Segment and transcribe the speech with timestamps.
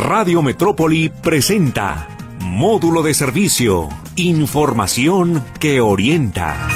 [0.00, 2.08] Radio Metrópoli presenta
[2.40, 6.68] Módulo de Servicio, Información que orienta.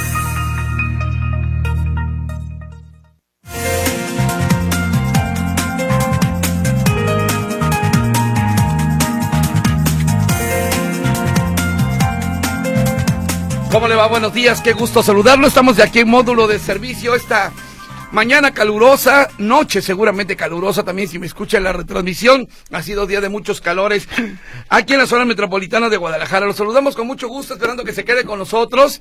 [13.73, 14.07] ¿Cómo le va?
[14.07, 15.47] Buenos días, qué gusto saludarlo.
[15.47, 17.53] Estamos de aquí en módulo de servicio esta
[18.15, 22.49] mañana calurosa, noche seguramente calurosa también si me escucha la retransmisión.
[22.71, 24.09] Ha sido día de muchos calores
[24.69, 26.47] aquí en la zona metropolitana de Guadalajara.
[26.47, 29.01] Los saludamos con mucho gusto, esperando que se quede con nosotros.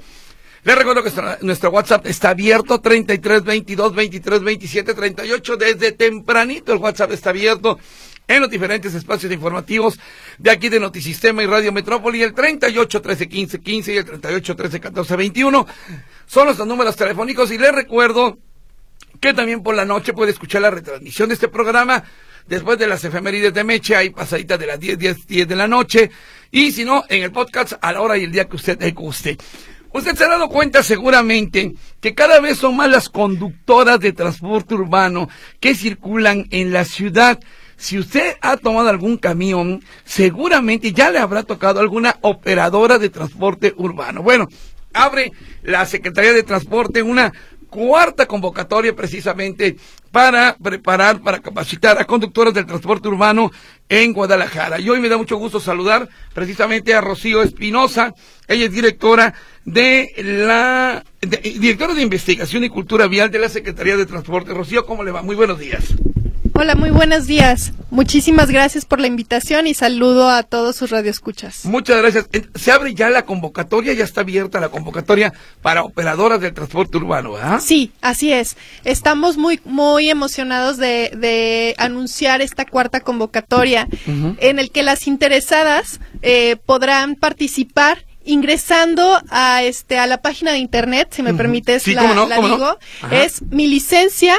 [0.63, 5.58] Les recuerdo que nuestro WhatsApp está abierto, 33 22 23 27 38.
[5.58, 7.77] Desde tempranito el WhatsApp está abierto
[8.27, 10.00] en los diferentes espacios informativos
[10.39, 14.55] de aquí de Notisistema y Radio Metrópoli, el 38 13 15 15 y el 38
[14.55, 15.67] 13 14 21.
[16.25, 18.39] Son los números telefónicos y les recuerdo
[19.23, 22.04] que también por la noche puede escuchar la retransmisión de este programa
[22.45, 25.66] después de las efemérides de Meche, y pasaditas de las 10, 10, 10 de la
[25.66, 26.11] noche,
[26.52, 28.92] y si no, en el podcast a la hora y el día que usted le
[28.92, 29.38] guste.
[29.94, 34.73] Usted se ha dado cuenta seguramente que cada vez son más las conductoras de transporte
[34.73, 35.30] urbano
[35.62, 37.40] que circulan en la ciudad.
[37.78, 43.73] Si usted ha tomado algún camión, seguramente ya le habrá tocado alguna operadora de transporte
[43.78, 44.22] urbano.
[44.22, 44.50] Bueno,
[44.94, 45.31] abre
[45.62, 47.34] la Secretaría de Transporte una
[47.73, 49.77] cuarta convocatoria precisamente
[50.11, 53.52] para preparar, para capacitar a conductores del transporte urbano
[53.89, 54.79] en Guadalajara.
[54.79, 58.13] Y hoy me da mucho gusto saludar precisamente a Rocío Espinosa.
[58.47, 59.33] Ella es directora
[59.66, 64.53] de la, directora de investigación y cultura vial de la Secretaría de Transporte.
[64.53, 65.23] Rocío, ¿cómo le va?
[65.23, 65.95] Muy buenos días.
[66.56, 67.73] Hola, muy buenos días.
[67.90, 71.66] Muchísimas gracias por la invitación y saludo a todos sus radioescuchas.
[71.66, 72.30] Muchas gracias.
[72.54, 77.36] Se abre ya la convocatoria, ya está abierta la convocatoria para operadoras del transporte urbano,
[77.42, 77.59] ¿ah?
[77.59, 78.56] Sí, así es.
[78.84, 86.00] Estamos muy, muy emocionados de, de anunciar esta cuarta convocatoria en el que las interesadas
[86.22, 92.40] eh, podrán participar ingresando a este a la página de internet, si me permites la,
[92.42, 92.78] digo,
[93.12, 94.38] es mi licencia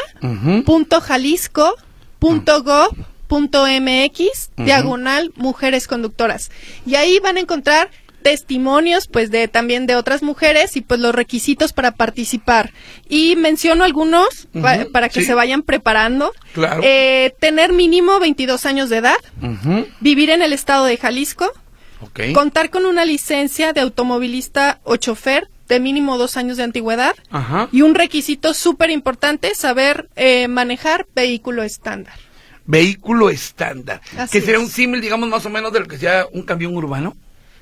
[2.25, 4.21] .gov.mx
[4.57, 6.51] diagonal mujeres conductoras.
[6.87, 7.91] Y ahí van a encontrar
[8.23, 12.73] testimonios pues de también de otras mujeres y pues los requisitos para participar.
[13.09, 14.49] Y menciono algunos
[14.93, 16.33] para que se vayan preparando.
[16.83, 19.17] Eh, tener mínimo 22 años de edad
[20.01, 21.53] vivir en el estado de Jalisco
[22.33, 27.15] contar con una licencia de automovilista o chofer de mínimo dos años de antigüedad
[27.73, 32.15] y un requisito súper importante, saber eh, manejar vehículo estándar.
[32.67, 36.43] Vehículo estándar, que sería un símil, digamos, más o menos de lo que sea un
[36.43, 37.15] camión urbano.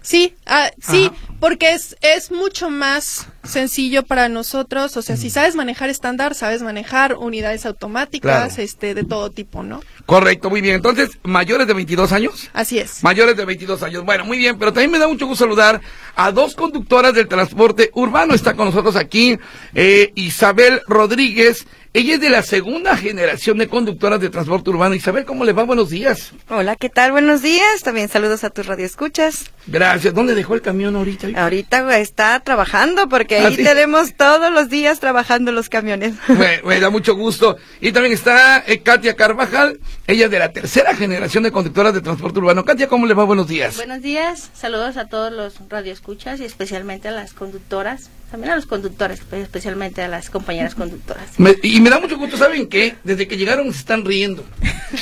[0.03, 4.97] Sí, ah, sí, porque es, es mucho más sencillo para nosotros.
[4.97, 9.81] O sea, si sabes manejar estándar, sabes manejar unidades automáticas, este, de todo tipo, ¿no?
[10.07, 10.77] Correcto, muy bien.
[10.77, 12.51] Entonces, mayores de 22 años.
[12.53, 13.03] Así es.
[13.03, 14.05] Mayores de 22 años.
[14.05, 15.81] Bueno, muy bien, pero también me da mucho gusto saludar
[16.15, 18.35] a dos conductoras del transporte urbano.
[18.35, 19.39] Está con nosotros aquí
[19.75, 24.95] eh, Isabel Rodríguez ella es de la segunda generación de conductoras de transporte urbano.
[24.95, 25.65] Isabel, ¿cómo le va?
[25.65, 26.33] Buenos días.
[26.49, 27.13] Hola, ¿qué tal?
[27.13, 27.83] Buenos días.
[27.83, 29.51] También saludos a tus radioescuchas.
[29.67, 30.15] Gracias.
[30.15, 31.29] ¿Dónde dejó el camión ahorita?
[31.37, 36.15] Ahorita está trabajando porque ¿Ah, ahí tenemos todos los días trabajando los camiones.
[36.65, 37.59] Me, da mucho gusto.
[37.83, 39.79] Y también está eh, Katia Carvajal.
[40.07, 42.65] Ella es de la tercera generación de conductoras de transporte urbano.
[42.65, 43.25] Katia, ¿cómo le va?
[43.25, 43.77] Buenos días.
[43.77, 44.51] Buenos días.
[44.53, 49.43] Saludos a todos los radioescuchas y especialmente a las conductoras también a los conductores, pues,
[49.43, 51.35] especialmente a las compañeras conductoras.
[51.63, 52.97] y me da mucho gusto, ¿saben qué?
[53.05, 54.43] Desde que llegaron se están riendo.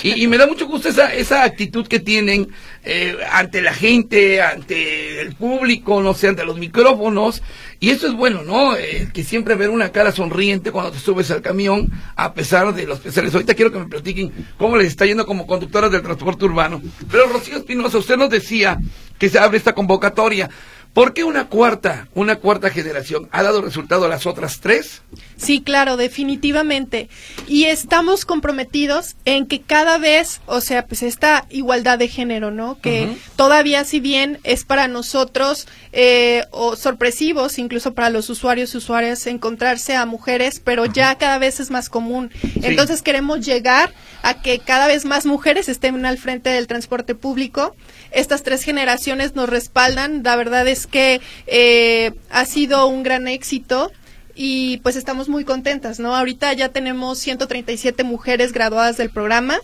[0.02, 2.48] Y, me da mucho gusto esa, esa actitud que tienen
[2.84, 7.42] eh, ante la gente, ante el público, no sé, ante los micrófonos.
[7.78, 8.76] Y eso es bueno, ¿no?
[8.76, 12.86] Eh, que siempre ver una cara sonriente cuando te subes al camión, a pesar de
[12.86, 13.32] los pesares.
[13.32, 16.82] Ahorita quiero que me platiquen cómo les está yendo como conductoras del transporte urbano.
[17.10, 18.78] Pero Rocío Espinosa, usted nos decía
[19.18, 20.48] que se abre esta convocatoria.
[20.92, 23.28] ¿Por qué una cuarta, una cuarta generación?
[23.30, 25.02] ¿Ha dado resultado a las otras tres?
[25.36, 27.08] Sí, claro, definitivamente.
[27.46, 32.80] Y estamos comprometidos en que cada vez, o sea, pues esta igualdad de género, ¿no?
[32.80, 38.78] Que todavía, si bien es para nosotros eh, o sorpresivos, incluso para los usuarios y
[38.78, 42.32] usuarias, encontrarse a mujeres, pero ya cada vez es más común.
[42.62, 47.76] Entonces queremos llegar a que cada vez más mujeres estén al frente del transporte público.
[48.10, 50.22] Estas tres generaciones nos respaldan.
[50.22, 53.92] La verdad es que eh, ha sido un gran éxito
[54.34, 56.14] y pues estamos muy contentas, ¿no?
[56.16, 59.58] Ahorita ya tenemos 137 mujeres graduadas del programa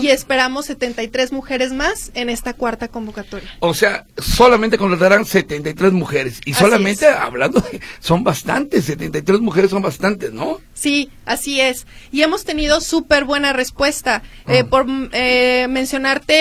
[0.00, 3.48] y esperamos 73 mujeres más en esta cuarta convocatoria.
[3.60, 9.82] O sea, solamente contratarán 73 mujeres y solamente hablando de, son bastantes, 73 mujeres son
[9.82, 10.60] bastantes, ¿no?
[10.74, 11.88] Sí, Así es.
[12.12, 14.22] Y hemos tenido súper buena respuesta.
[14.46, 14.66] Eh, Ah.
[14.70, 16.34] por eh, mencionarte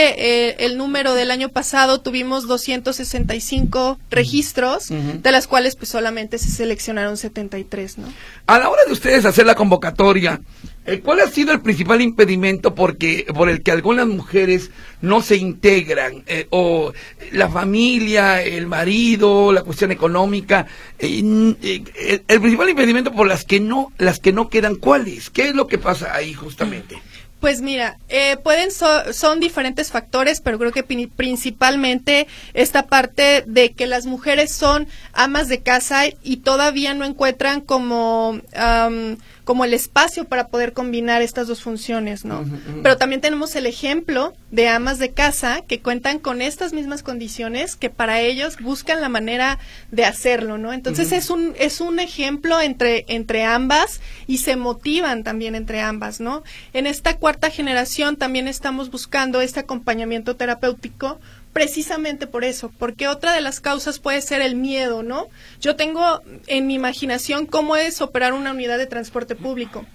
[0.49, 5.21] eh, el número del año pasado, tuvimos 265 registros, Ujú.
[5.21, 7.64] de las cuales pues solamente se seleccionaron 73,
[7.97, 8.11] ¿no?
[8.47, 10.41] A la hora de ustedes hacer la convocatoria,
[10.85, 14.71] eh, ¿cuál ha sido el principal impedimento porque, por el que algunas mujeres
[15.01, 16.23] no se integran?
[16.27, 16.93] Eh, o
[17.31, 20.67] la familia, el marido, la cuestión económica.
[20.99, 25.29] eh, el, principal impedimento por las que no, las que no quedan, ¿cuáles?
[25.29, 27.01] ¿Qué es lo que pasa ahí justamente?
[27.39, 33.43] Pues mira, eh, pueden so- son diferentes factores, pero creo que pri- principalmente esta parte
[33.45, 39.63] de que las mujeres son amas de casa y todavía no encuentran como am, como
[39.63, 42.43] el espacio para poder combinar estas dos funciones, ¿no?
[42.83, 47.75] Pero también tenemos el ejemplo de amas de casa que cuentan con estas mismas condiciones
[47.75, 49.59] que para ellos buscan la manera
[49.91, 50.73] de hacerlo, ¿no?
[50.73, 56.19] Entonces es un es un ejemplo entre entre ambas y se motivan también entre ambas,
[56.19, 56.43] ¿no?
[56.73, 61.19] En esta cuarta generación también estamos buscando este acompañamiento terapéutico
[61.55, 65.29] precisamente por eso, porque otra de las causas puede ser el miedo, ¿no?
[65.61, 69.85] Yo tengo en mi imaginación cómo es operar una unidad de transporte público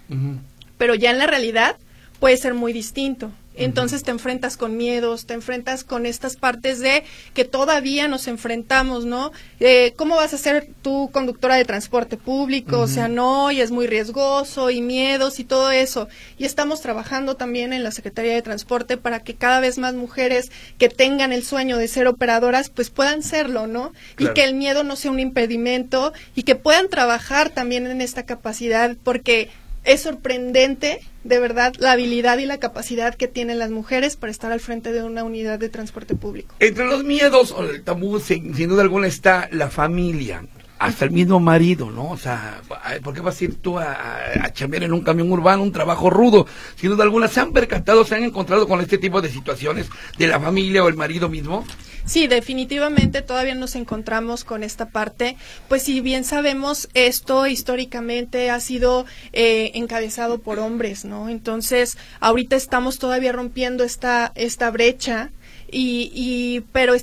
[0.81, 1.77] pero ya en la realidad
[2.21, 3.31] puede ser muy distinto.
[3.61, 7.05] Entonces te enfrentas con miedos, te enfrentas con estas partes de
[7.35, 9.33] que todavía nos enfrentamos, ¿no?
[9.61, 12.81] Eh, ¿Cómo vas a ser tú conductora de transporte público?
[12.81, 16.09] O sea, no, y es muy riesgoso, y miedos y todo eso.
[16.39, 20.51] Y estamos trabajando también en la Secretaría de Transporte para que cada vez más mujeres
[20.79, 23.93] que tengan el sueño de ser operadoras, pues puedan serlo, ¿no?
[24.15, 24.33] Claro.
[24.33, 28.25] Y que el miedo no sea un impedimento y que puedan trabajar también en esta
[28.25, 29.51] capacidad, porque
[29.85, 34.53] es sorprendente, de verdad, la habilidad y la capacidad que tienen las mujeres para estar
[34.53, 36.55] al frente de una unidad de transporte público.
[36.61, 40.45] Entre los miedos el tabú, sin, duda alguna, está la familia.
[40.79, 42.11] Hasta el mismo marido, ¿no?
[42.11, 42.63] O sea,
[43.03, 45.73] ¿por qué vas a ir tú a, a, a chambear en un camión urbano, un
[45.73, 46.47] trabajo rudo?
[46.77, 50.27] Sin duda alguna, ¿se han percatado, se han encontrado con este tipo de situaciones de
[50.27, 51.67] la familia o el marido mismo?
[52.05, 55.37] Sí, definitivamente todavía nos encontramos con esta parte,
[55.69, 61.29] pues si bien sabemos esto históricamente ha sido eh, encabezado por hombres, ¿no?
[61.29, 65.31] Entonces ahorita estamos todavía rompiendo esta esta brecha
[65.71, 66.95] y, y pero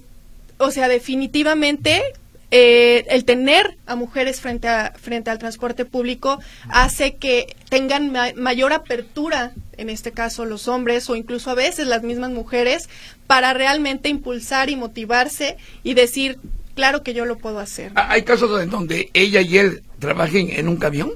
[0.58, 2.02] o sea definitivamente
[2.52, 6.40] eh, el tener a mujeres frente a frente al transporte público
[6.70, 11.88] hace que tengan ma- mayor apertura en este caso los hombres o incluso a veces
[11.88, 12.90] las mismas mujeres
[13.28, 16.40] para realmente impulsar y motivarse y decir
[16.74, 20.68] claro que yo lo puedo hacer ¿Hay casos en donde ella y él trabajen en
[20.70, 21.12] un camión?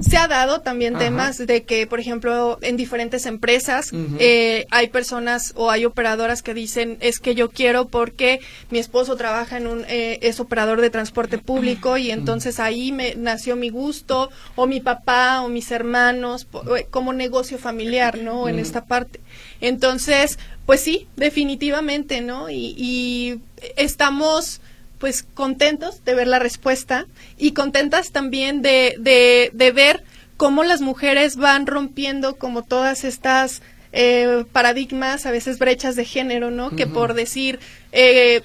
[0.00, 1.04] Se ha dado también Ajá.
[1.04, 6.54] temas de que, por ejemplo, en diferentes empresas eh, hay personas o hay operadoras que
[6.54, 8.40] dicen es que yo quiero porque
[8.70, 13.14] mi esposo trabaja en un eh, es operador de transporte público y entonces ahí me
[13.14, 16.46] nació mi gusto o mi papá o mis hermanos
[16.76, 18.48] eh, como negocio familiar, ¿no?
[18.48, 19.20] En esta parte.
[19.60, 22.50] Entonces, pues sí, definitivamente, ¿no?
[22.50, 23.40] Y, y
[23.76, 24.60] estamos
[25.04, 27.06] pues contentos de ver la respuesta
[27.36, 30.02] y contentas también de, de, de ver
[30.38, 33.60] cómo las mujeres van rompiendo como todas estas
[33.92, 36.74] eh, paradigmas, a veces brechas de género, ¿no?
[36.74, 37.60] Que por decir,
[37.92, 38.40] eh,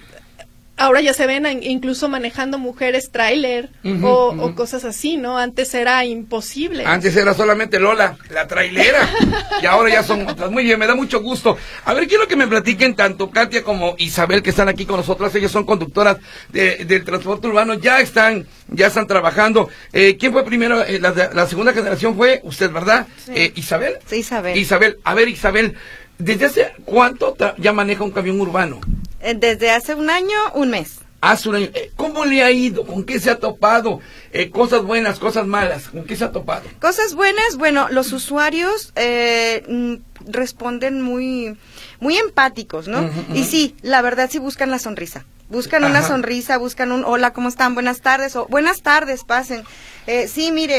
[0.79, 3.87] ahora ya se ven a- incluso manejando mujeres tráiler o,
[4.31, 4.41] ujú.
[4.41, 5.37] o cosas así, ¿no?
[5.37, 6.85] Antes era imposible.
[6.85, 9.07] Antes era solamente Lola, la trailera,
[9.61, 10.49] y ahora ya son otras.
[10.49, 11.57] Muy bien, me da mucho gusto.
[11.85, 15.35] A ver, quiero que me platiquen tanto Katia como Isabel, que están aquí con nosotras.
[15.35, 16.17] Ellas son conductoras
[16.49, 19.69] de- del transporte urbano, ya están, ya están trabajando.
[19.93, 20.83] Eh, ¿Quién fue primero?
[20.83, 23.05] Eh, la, la segunda generación fue usted, ¿verdad?
[23.25, 23.31] Sí.
[23.35, 23.93] Eh, Isabel.
[24.07, 24.57] Sí, Isabel.
[24.57, 25.75] Isabel, a ver, Isabel,
[26.17, 28.79] ¿desde hace cuánto ya maneja un camión urbano?
[29.21, 30.99] Eh, Desde hace un año, un mes.
[31.21, 31.67] Hace un año.
[31.73, 32.85] Eh, ¿Cómo le ha ido?
[32.85, 33.99] ¿Con qué se ha topado?
[34.31, 35.89] Eh, cosas buenas, cosas malas.
[35.89, 36.63] ¿Con qué se ha topado?
[36.79, 39.95] Cosas buenas, bueno, los usuarios eh, mm,
[40.31, 41.57] responden muy,
[41.99, 43.09] muy empáticos, ¿no?
[43.33, 45.25] Y sí, la verdad sí buscan la sonrisa.
[45.49, 47.73] Buscan una sonrisa, buscan un hola, ¿cómo están?
[47.73, 49.63] Buenas tardes o buenas tardes, pasen.
[50.05, 50.75] Eh, sí, mire,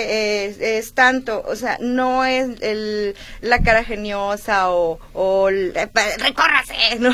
[0.46, 5.88] eh, es tanto, o sea, no es el, la cara geniosa o, o el, eh,
[6.18, 7.12] recórrase, ¿no?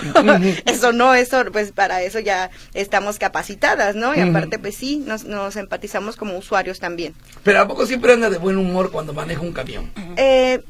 [0.67, 4.15] eso no, eso, pues para eso ya estamos capacitadas, ¿no?
[4.15, 7.15] Y aparte, pues sí, nos, nos empatizamos como usuarios también.
[7.43, 9.91] Pero ¿a poco siempre anda de buen humor cuando maneja un camión?
[10.17, 10.63] Eh,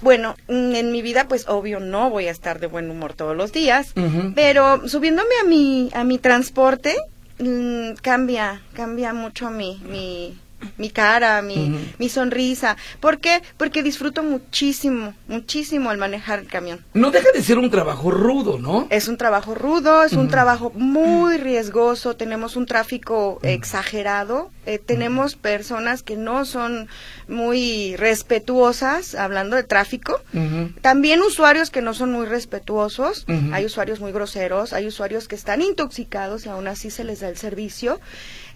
[0.00, 3.36] bueno, mm, en mi vida, pues obvio no voy a estar de buen humor todos
[3.36, 3.92] los días,
[4.34, 6.96] pero subiéndome a mi a mi transporte
[7.38, 10.38] mm, cambia cambia mucho mi mi
[10.76, 12.76] mi cara, mi, mi sonrisa.
[13.00, 13.42] ¿Por qué?
[13.56, 16.84] Porque disfruto muchísimo, muchísimo al manejar el camión.
[16.94, 18.86] No deja de ser un trabajo rudo, ¿no?
[18.90, 25.36] Es un trabajo rudo, es un trabajo muy riesgoso, tenemos un tráfico exagerado, eh, tenemos
[25.36, 26.88] personas que no son
[27.28, 30.20] muy respetuosas, hablando de tráfico.
[30.80, 35.62] También usuarios que no son muy respetuosos, hay usuarios muy groseros, hay usuarios que están
[35.62, 38.00] intoxicados y aún así se les da el servicio.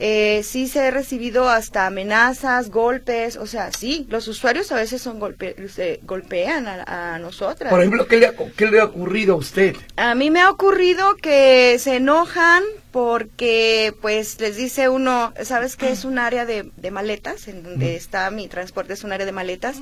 [0.04, 5.00] Eh, sí se ha recibido hasta amenazas, golpes, o sea, sí, los usuarios a veces
[5.00, 7.70] son golpe, se golpean a, a nosotras.
[7.70, 9.76] Por ejemplo, ¿qué le, ha, ¿qué le ha ocurrido a usted?
[9.94, 15.90] A mí me ha ocurrido que se enojan porque pues les dice uno, ¿sabes qué
[15.90, 17.48] es un área de, de maletas?
[17.48, 19.76] En donde está mi transporte es un área de maletas.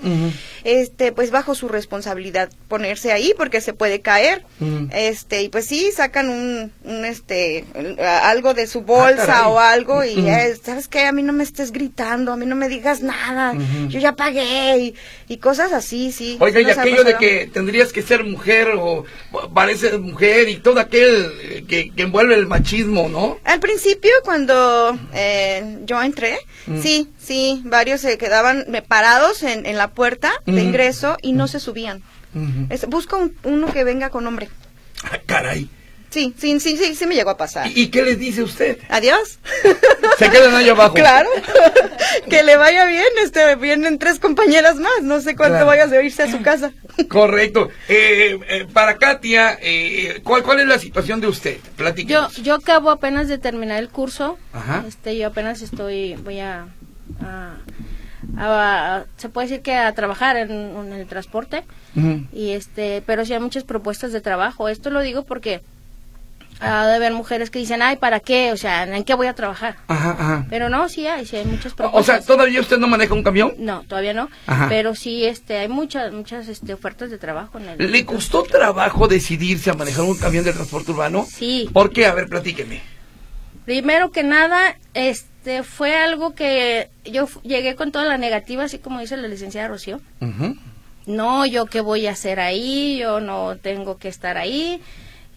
[0.65, 4.45] Este, pues bajo su responsabilidad ponerse ahí porque se puede caer.
[4.93, 7.65] Este, y pues sí, sacan un, un este,
[8.23, 9.53] algo de su bolsa Ah, caray.
[9.53, 11.05] o algo y eh, ¿sabes qué?
[11.05, 13.55] A mí no me estés gritando, a mí no me digas nada,
[13.89, 14.95] yo ya pagué y,
[15.29, 16.37] y cosas así, sí.
[16.41, 19.05] Oiga, sí y aquello de que tendrías que ser mujer o
[19.53, 23.39] pareces mujer y todo aquel eh, que, que envuelve el machismo, ¿no?
[23.45, 26.81] Al principio, cuando eh, yo entré, Mm.
[26.83, 30.61] sí, sí, varios se quedaban eh, parados en, en la puerta de Ujú.
[30.61, 32.03] ingreso y no se subían.
[32.69, 34.49] Es- un- uno que venga con hombre.
[35.03, 35.69] Ah, caray.
[36.11, 37.69] Sí, sí, sí, sí, sí me llegó a pasar.
[37.69, 38.79] ¿Y, y qué les dice usted?
[38.89, 39.39] Adiós.
[40.19, 40.95] Se quedan ahí abajo.
[40.95, 41.29] Claro.
[42.29, 45.67] que le vaya bien, este, vienen tres compañeras más, no sé cuánto Claro.
[45.67, 46.73] vayas de irse a su casa.
[47.09, 47.69] Correcto.
[47.89, 51.57] Eh, eh, para Katia, eh, ¿cuál, ¿cuál es la situación de usted?
[51.57, 52.37] Yo, Platíquenos.
[52.37, 54.39] yo acabo apenas de terminar el curso.
[54.53, 54.85] Ajá.
[54.87, 56.67] Este, yo apenas estoy, voy a,
[57.23, 57.57] a-
[58.37, 61.65] a- a- se puede decir que a trabajar en, en el transporte.
[62.33, 64.69] Y este, pero sí hay muchas propuestas de trabajo.
[64.69, 65.61] Esto lo digo porque
[66.61, 68.53] ha de haber mujeres que dicen, ay, ¿para qué?
[68.53, 69.77] O sea, ¿en qué voy a trabajar?
[69.89, 70.47] Ajá, ajá.
[70.51, 72.25] Pero no, sí hay, sí hay muchas O propuestas.
[72.25, 73.55] sea, ¿todavía usted no maneja un camión?
[73.59, 74.29] No, todavía no.
[74.47, 74.67] Ajá.
[74.69, 77.91] Pero sí, este, hay muchas, muchas, este, ofertas de trabajo en el.
[77.93, 81.27] ¿Le costó trabajo decidirse a manejar un camión de transporte urbano?
[81.29, 81.69] Sí.
[81.73, 82.07] ¿Por qué?
[82.07, 82.81] A ver, platíqueme.
[83.65, 89.01] Primero que nada, este, fue algo que yo llegué con toda la negativa, así como
[89.01, 90.01] dice la licenciada Rocío.
[90.21, 90.57] Ujú.
[91.07, 94.81] No, yo qué voy a hacer ahí, yo no tengo que estar ahí.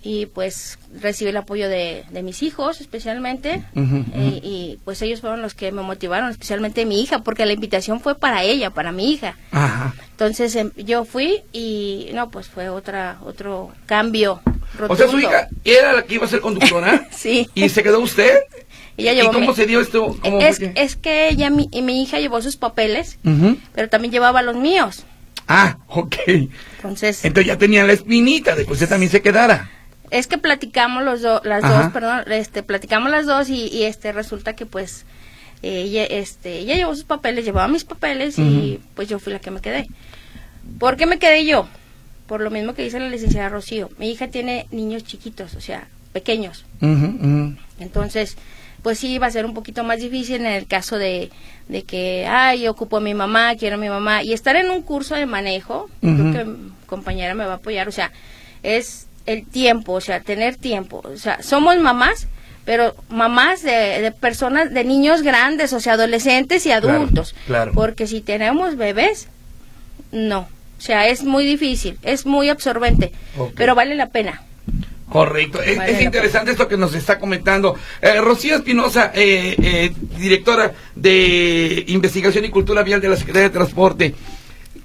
[0.05, 3.63] Y pues recibí el apoyo de, de mis hijos especialmente.
[3.75, 8.01] Eh, y pues ellos fueron los que me motivaron, especialmente mi hija, porque la invitación
[8.01, 9.37] fue para ella, para mi hija.
[9.51, 9.93] Ajá.
[10.11, 14.41] Entonces em, yo fui y no, pues fue otra otro cambio.
[14.89, 15.19] O sea, su rotundo.
[15.19, 17.07] hija era la que iba a ser conductora.
[17.11, 17.49] Sí.
[17.55, 18.39] ¿Y se quedó usted?
[18.97, 20.17] ¿Y cómo mi- se dio esto?
[20.21, 23.17] ¿Cómo es, es que ella, mi, y mi hija llevó sus papeles,
[23.73, 25.03] pero también llevaba los míos.
[25.47, 26.15] Ah, ok.
[26.77, 29.69] Entonces, Entonces ya tenían la espinita de que usted también se quedara.
[30.13, 31.83] Es que platicamos los do- las Ajá.
[31.83, 35.05] dos, perdón, este, platicamos las dos y, y, este resulta que pues
[35.61, 39.51] ella, este, ella llevó sus papeles, llevaba mis papeles y pues yo fui la que
[39.51, 39.87] me quedé.
[40.79, 41.67] ¿Por qué me quedé yo?
[42.27, 43.89] Por lo mismo que dice la licenciada Rocío.
[43.97, 46.65] Mi hija tiene niños chiquitos, o sea, pequeños.
[47.79, 48.37] Entonces,
[48.81, 51.31] pues sí, va a ser un poquito más difícil en el caso de,
[51.69, 54.23] de que, ay, ocupo a mi mamá, quiero a mi mamá.
[54.23, 57.87] Y estar en un curso de manejo, creo que mi compañera me va a apoyar,
[57.87, 58.11] o sea,
[58.63, 61.01] es el tiempo, o sea, tener tiempo.
[61.05, 62.27] O sea, somos mamás,
[62.65, 67.35] pero mamás de, de personas, de niños grandes, o sea, adolescentes y adultos.
[67.45, 67.71] claro.
[67.73, 69.27] Porque si tenemos bebés,
[70.11, 70.47] no.
[70.77, 73.13] O sea, es muy difícil, es muy absorbente,
[73.55, 74.43] pero vale la pena.
[75.09, 75.61] Correcto.
[75.61, 77.77] Es, Vale es la interesante esto que nos está comentando.
[78.01, 83.53] Eh, Rocío Espinosa, eh, eh, directora de Investigación y Cultura Vial de la Secretaría de
[83.53, 84.15] Transporte.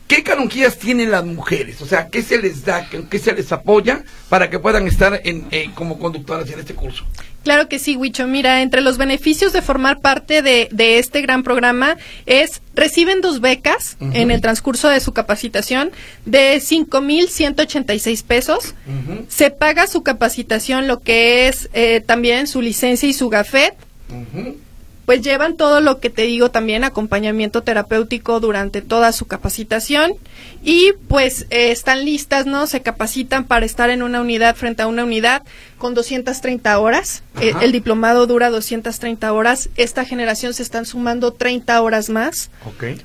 [0.08, 1.82] ¿Qué canonjías tienen las mujeres?
[1.82, 5.46] O sea, ¿qué se les da, qué, se les apoya para que puedan estar en,
[5.50, 7.04] eh, como conductoras en este curso?
[7.44, 8.26] Claro que sí, Huicho.
[8.26, 11.96] Mira, entre los beneficios de formar parte de, de este gran programa
[12.26, 15.90] es reciben dos becas en el transcurso de su capacitación
[16.24, 18.74] de 5.186 pesos.
[18.86, 23.74] Ujú, Se paga su capacitación, lo que es eh, también su licencia y su gafet.
[24.10, 24.56] ujú.
[25.08, 30.12] Pues llevan todo lo que te digo también, acompañamiento terapéutico durante toda su capacitación
[30.62, 32.66] y pues eh, están listas, ¿no?
[32.66, 35.44] Se capacitan para estar en una unidad frente a una unidad
[35.78, 37.22] con 230 horas.
[37.40, 39.68] Eh, el diplomado dura 230 horas.
[39.76, 42.50] Esta generación se están sumando 30 horas más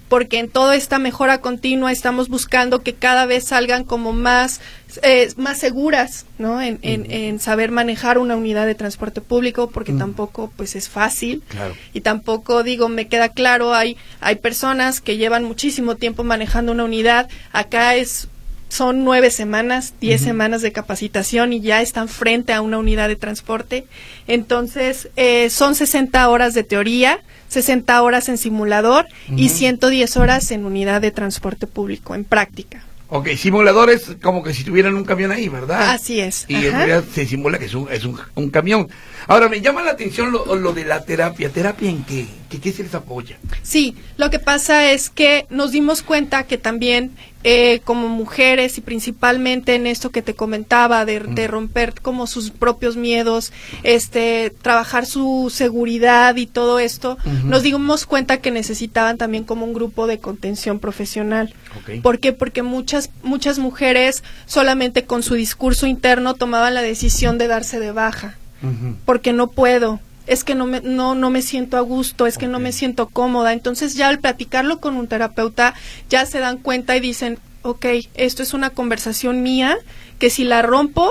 [0.10, 4.60] porque en toda esta mejora continua estamos buscando que cada vez salgan como más
[5.01, 6.62] eh, más seguras, ¿no?
[6.62, 11.42] En, en- en saber manejar una unidad de transporte público, porque tampoco pues es fácil.
[11.48, 11.74] Claro.
[11.94, 16.84] Y tampoco digo, me queda claro, hay hay personas que llevan muchísimo tiempo manejando una
[16.84, 17.27] unidad.
[17.51, 18.27] Acá es
[18.74, 23.15] son nueve semanas, diez semanas de capacitación y ya están frente a una unidad de
[23.15, 23.86] transporte.
[24.27, 30.65] Entonces, eh, son 60 horas de teoría, 60 horas en simulador y 110 horas en
[30.65, 32.84] unidad de transporte público, en práctica.
[33.10, 35.92] Ok, simuladores como que si tuvieran un camión ahí, ¿verdad?
[35.92, 38.88] Así es, Y en realidad se simula que es un, es un, un camión.
[39.27, 41.50] Ahora, me llama la atención lo, lo de la terapia.
[41.50, 42.25] ¿Terapia en qué?
[42.53, 43.39] ¿Qué, qué se les apoya?
[43.63, 48.81] Sí, lo que pasa es que nos dimos cuenta que también eh, como mujeres y
[48.81, 55.07] principalmente en esto que te comentaba de, de, romper como sus propios miedos, este, trabajar
[55.07, 57.43] su seguridad y todo esto, uh -huh.
[57.45, 61.55] nos dimos cuenta que necesitaban también como un grupo de contención profesional.
[61.81, 62.01] Okay.
[62.01, 62.33] ¿Por qué?
[62.33, 67.91] Porque muchas muchas mujeres solamente con su discurso interno tomaban la decisión de darse de
[67.91, 68.95] baja, uh -huh.
[69.05, 72.46] porque no puedo, es que no me, no, no me siento a gusto, es que
[72.46, 72.51] okay.
[72.51, 73.53] no me siento cómoda.
[73.53, 75.74] Entonces ya al platicarlo con un terapeuta
[76.10, 79.77] ya se dan cuenta y dicen, ok, esto es una conversación mía
[80.20, 81.10] que si la rompo,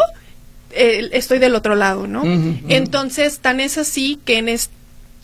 [0.71, 2.23] eh, estoy del otro lado, ¿no?
[2.23, 2.65] Uh -huh, uh -huh.
[2.69, 4.82] Entonces, tan es así que en este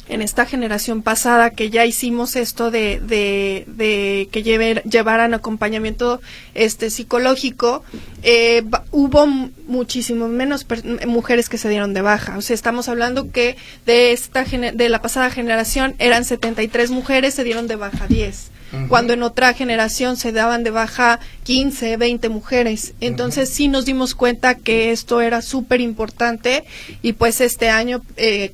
[0.09, 6.21] en esta generación pasada que ya hicimos esto de, de, de que llevaran acompañamiento
[6.55, 7.83] este psicológico,
[8.23, 10.67] eh, hubo muchísimo menos
[11.07, 12.37] mujeres que se dieron de baja.
[12.39, 17.45] O sea, estamos hablando que de esta de la pasada generación eran 73 mujeres, se
[17.45, 18.58] dieron de baja 10.
[18.73, 18.89] Uh -huh.
[18.89, 22.95] Cuando en otra generación se daban de baja 15, 20 mujeres.
[23.01, 23.57] Entonces uh -huh.
[23.57, 26.65] sí nos dimos cuenta que esto era súper importante
[27.03, 28.51] y pues este año eh,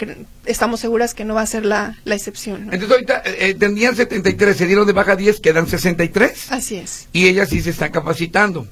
[0.47, 2.67] estamos seguras que no va a ser la, la excepción.
[2.67, 2.73] ¿no?
[2.73, 6.53] Entonces ahorita eh, tenían 73, se dieron de baja 10, quedan 63.
[6.53, 7.09] Así es.
[7.13, 8.67] Y ellas sí se están capacitando.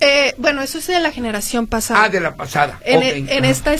[0.00, 2.04] Eh, bueno, eso es de la generación pasada.
[2.04, 2.80] Ah, de la pasada.
[2.84, 3.26] En, okay.
[3.28, 3.74] en esta,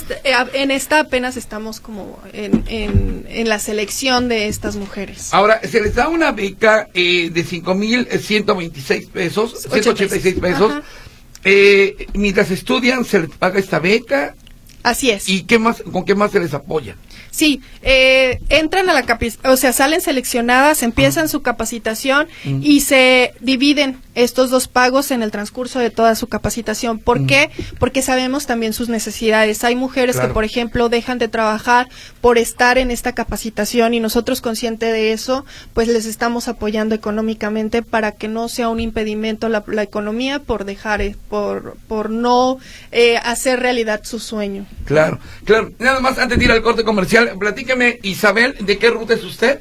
[0.52, 5.32] en esta apenas estamos como en, en, en, la selección de estas mujeres.
[5.32, 10.82] Ahora, se les da una beca eh, de 5.126 pesos, 186 pesos.
[11.44, 14.34] Eh, mientras estudian, se les paga esta beca.
[14.82, 15.28] Así es.
[15.28, 16.96] ¿Y qué más, con qué más se les apoya?
[17.30, 19.04] Sí, eh, entran a la
[19.44, 21.30] o sea, salen seleccionadas, empiezan uh -huh.
[21.30, 22.61] su capacitación uh -huh.
[22.62, 26.99] y se dividen estos dos pagos en el transcurso de toda su capacitación.
[26.99, 27.26] ¿Por uh -huh.
[27.26, 27.50] qué?
[27.78, 29.64] Porque sabemos también sus necesidades.
[29.64, 30.28] Hay mujeres claro.
[30.28, 31.88] que, por ejemplo, dejan de trabajar
[32.20, 35.44] por estar en esta capacitación y nosotros, conscientes de eso,
[35.75, 40.64] pues les estamos apoyando económicamente para que no sea un impedimento la, la economía por
[40.64, 42.58] dejar, eh, por, por no
[42.90, 44.66] eh, hacer realidad su sueño.
[44.85, 45.70] Claro, claro.
[45.78, 49.61] Nada más antes de ir al corte comercial, platícame, Isabel, ¿de qué ruta es usted?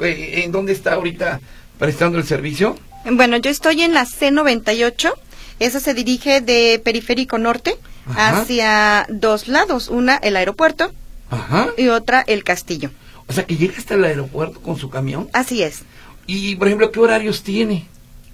[0.00, 1.40] Eh, ¿En dónde está ahorita
[1.78, 2.76] prestando el servicio?
[3.10, 5.12] Bueno, yo estoy en la C98.
[5.58, 8.40] Esa se dirige de Periférico Norte Ajá.
[8.40, 9.88] hacia dos lados.
[9.88, 10.92] Una, el aeropuerto.
[11.30, 11.68] Ajá.
[11.76, 12.90] Y otra, el castillo.
[13.26, 15.28] O sea, que llega hasta el aeropuerto con su camión.
[15.32, 15.82] Así es.
[16.26, 17.86] Y, por ejemplo, ¿qué horarios tiene?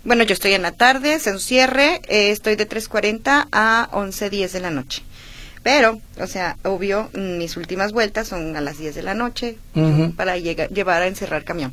[0.04, 4.60] Bueno, yo estoy en la tarde, un cierre, eh, estoy de 3.40 a 11.10 de
[4.60, 5.02] la noche.
[5.64, 9.80] Pero, o sea, obvio, mis últimas vueltas son a las 10 de la noche uh
[9.80, 10.14] -huh.
[10.14, 11.72] para llegar, llevar a encerrar camión.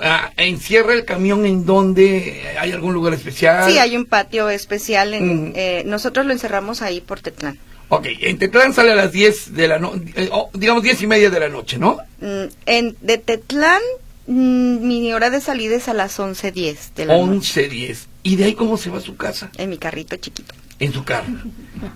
[0.00, 3.70] Ah, ¿Encierra el camión en donde hay algún lugar especial?
[3.70, 5.14] Sí, hay un patio especial.
[5.14, 5.52] En, uh -huh.
[5.56, 7.58] eh, nosotros lo encerramos ahí por Tetlán.
[7.88, 11.06] Ok, en Tetlán sale a las 10 de la noche, eh, oh, digamos 10 y
[11.08, 11.98] media de la noche, ¿no?
[12.20, 13.82] Mm, en, de Tetlán,
[14.28, 17.68] mm, mi hora de salida es a las 11.10 de la 11, noche.
[17.68, 18.06] 11.10.
[18.22, 19.50] ¿Y de ahí cómo se va a su casa?
[19.58, 20.54] En mi carrito chiquito.
[20.78, 21.32] En su carro.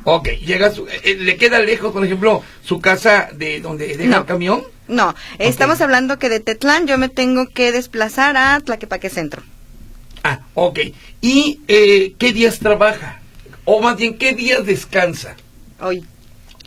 [0.05, 4.19] ok, llega su, eh, ¿le queda lejos, por ejemplo, su casa de donde deja no.
[4.19, 4.63] el camión?
[4.87, 5.49] No, okay.
[5.49, 9.43] estamos hablando que de Tetlán yo me tengo que desplazar a Tlaquepaque Centro.
[10.25, 10.79] Ah, ok.
[11.21, 13.21] ¿Y eh, qué días trabaja?
[13.65, 15.37] O más bien, ¿qué días descansa?
[15.81, 16.05] Hoy.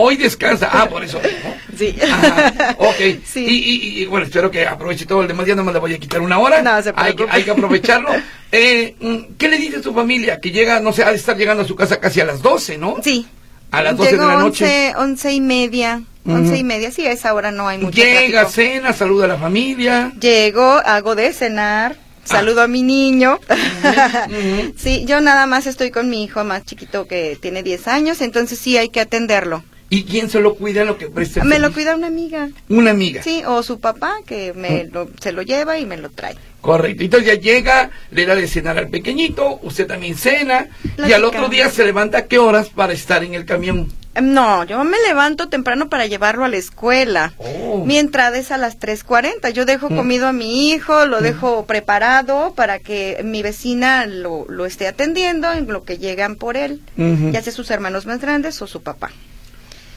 [0.03, 1.19] Hoy descansa, ah, por eso.
[1.21, 1.51] ¿no?
[1.77, 1.95] Sí.
[2.01, 2.95] Ajá, ok.
[3.25, 3.45] Sí.
[3.45, 5.93] Y, y, y, bueno, espero que aproveche todo el demás día, no me le voy
[5.93, 6.61] a quitar una hora.
[6.61, 8.09] No, se hay, que, hay que aprovecharlo.
[8.51, 8.95] eh,
[9.37, 10.39] ¿Qué le dice a su familia?
[10.39, 12.77] Que llega, no sé, ha de estar llegando a su casa casi a las 12,
[12.77, 12.97] ¿no?
[13.03, 13.25] Sí.
[13.71, 14.93] A las 12 Llego de la noche.
[14.95, 16.01] 11, 11 y media.
[16.25, 16.59] Once uh -huh.
[16.59, 18.49] y media, sí, a esa hora no hay mucho Llega, tráfico.
[18.51, 20.11] cena, saluda a la familia.
[20.19, 22.65] Llego, hago de cenar, saludo ah.
[22.65, 23.39] a mi niño.
[23.49, 24.73] Uh -huh, uh -huh.
[24.77, 28.59] sí, yo nada más estoy con mi hijo más chiquito que tiene 10 años, entonces
[28.59, 29.63] sí hay que atenderlo.
[29.93, 31.43] ¿Y quién se lo cuida lo que presta?
[31.43, 32.49] Me lo cuida una amiga.
[32.69, 33.21] Una amiga.
[33.23, 36.38] Sí, o su papá que me lo, se lo lleva y me lo trae.
[36.62, 37.04] Correcto.
[37.04, 41.25] Entonces ya llega, le da de cenar al pequeñito, usted también cena, la y al
[41.25, 43.91] otro día se levanta a qué horas para estar en el camión.
[44.21, 47.34] No, yo me levanto temprano para llevarlo a la escuela.
[47.38, 47.84] Oh.
[47.86, 49.49] Mi entrada es a las 3.40.
[49.51, 54.65] Yo dejo comido a mi hijo, lo dejo preparado para que mi vecina lo, lo,
[54.65, 57.32] esté atendiendo en lo que llegan por él, uh -huh.
[57.32, 59.12] ya sea sus hermanos más grandes o su papá.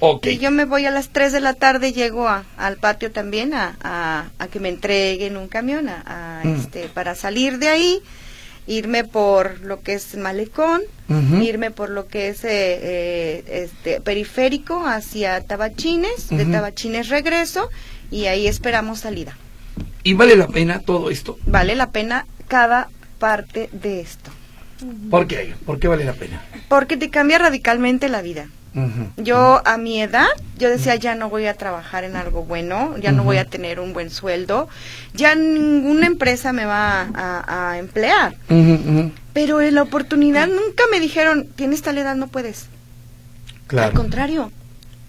[0.07, 0.35] Okay.
[0.35, 3.55] Y yo me voy a las 3 de la tarde, llego a, al patio también
[3.55, 6.55] a, a, a, que me entreguen un camión a, mm.
[6.57, 8.03] este, para salir de ahí,
[8.67, 11.43] irme por lo que es Malecón, uh -huh.
[11.43, 16.37] irme por lo que es eh, eh, este, periférico hacia Tabachines, uh -huh.
[16.37, 17.71] de Tabachines regreso
[18.11, 19.37] y ahí esperamos salida.
[20.03, 21.39] ¿Y vale la pena todo esto?
[21.47, 22.89] Vale la pena cada
[23.19, 24.31] parte de esto.
[25.11, 25.55] ¿Por qué?
[25.65, 26.43] ¿Por qué vale la pena?
[26.69, 28.49] Porque te cambia radicalmente la vida.
[29.17, 30.27] Yo a mi edad,
[30.59, 33.79] yo decía, ya no voy a trabajar en algo bueno, ya no voy a tener
[33.79, 34.69] un buen sueldo,
[35.13, 38.35] ya ninguna empresa me va a, a emplear.
[39.33, 42.67] Pero en la oportunidad nunca me dijeron, tienes tal edad, no puedes.
[43.69, 43.89] Claro.
[43.89, 44.53] Al contrario,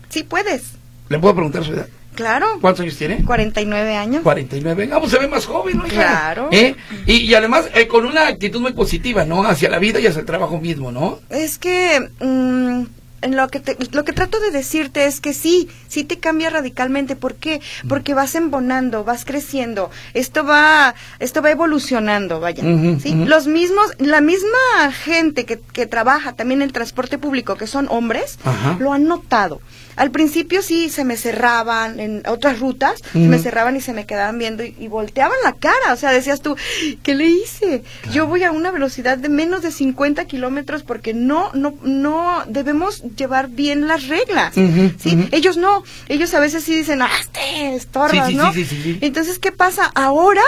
[0.09, 0.73] sí puedes.
[1.09, 1.87] ¿Le puedo preguntar su edad?
[2.15, 2.47] Claro.
[2.61, 3.23] ¿Cuántos años tiene?
[3.25, 4.23] 49 años.
[4.23, 4.87] 49.
[4.87, 5.85] Vamos, se ve más joven, ¿no?
[5.85, 5.95] hija?
[5.95, 6.49] Claro.
[6.51, 6.75] ¿Eh?
[7.05, 9.43] Y, y además eh, con una actitud muy positiva, ¿no?
[9.45, 11.19] Hacia la vida y hacia el trabajo mismo, ¿no?
[11.29, 12.83] Es que mm,
[13.25, 16.49] en lo que te- lo que trato de decirte es que sí, sí te cambia
[16.49, 17.15] radicalmente.
[17.15, 17.59] ¿Por qué?
[17.89, 19.89] Porque vas embonando, vas creciendo.
[20.13, 22.63] Esto va, esto va evolucionando, vaya.
[23.01, 23.13] ¿sí?
[23.25, 27.87] Los mismos, la misma gente que, que trabaja también en el transporte público, que son
[27.89, 28.77] hombres, Ajá.
[28.79, 29.59] lo han notado.
[29.95, 34.05] Al principio sí se me cerraban en otras rutas, se me cerraban y se me
[34.05, 35.93] quedaban viendo y, y volteaban la cara.
[35.93, 36.55] O sea, decías tú,
[37.03, 37.83] ¿qué le hice?
[38.11, 43.03] Yo voy a una velocidad de menos de 50 kilómetros porque no, no, no debemos
[43.15, 44.53] llevar bien las reglas.
[44.53, 45.29] ¿sí?
[45.31, 48.53] Ellos no, ellos a veces sí dicen, ah, este, estorbas, Sí, sí, ¿no?
[48.53, 48.97] sí.
[49.01, 49.91] Entonces, ¿qué pasa?
[49.95, 50.43] Ahora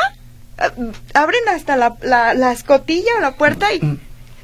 [0.58, 0.72] ah,
[1.14, 3.80] abren hasta la, la, la escotilla o la puerta y...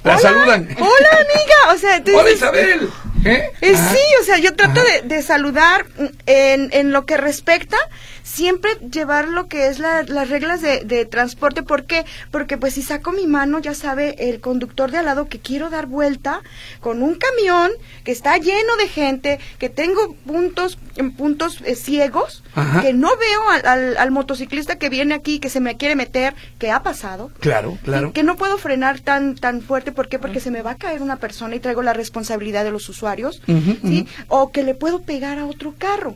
[0.03, 0.67] La "Hola, saludan.
[0.77, 1.73] Hola, amiga.
[1.73, 2.89] O sea, Hola Isabel.
[3.25, 3.49] ¿Eh?
[3.61, 3.89] eh, Ajá.
[3.93, 5.85] sí, o sea, yo trato de, de saludar
[6.25, 7.77] en, en lo que respecta,
[8.23, 11.61] siempre llevar lo que es la- las reglas de, de transporte.
[11.63, 12.05] ¿Por qué?
[12.31, 15.69] Porque pues si saco mi mano, ya sabe el conductor de al lado que quiero
[15.69, 16.41] dar vuelta
[16.79, 17.71] con un camión
[18.03, 22.81] que está lleno de gente, que tengo puntos, en puntos eh, ciegos, Ajá.
[22.81, 26.33] que no veo al, al- al motociclista que viene aquí, que se me quiere meter,
[26.59, 27.31] que ha pasado.
[27.39, 28.13] Claro, claro.
[28.13, 30.17] Que no puedo frenar tan tan fuerte, ¿por qué?
[30.19, 33.41] Porque se me va a caer una persona y traigo la responsabilidad de los usuarios,
[33.83, 34.07] ¿sí?
[34.29, 36.15] O que le puedo pegar a otro carro.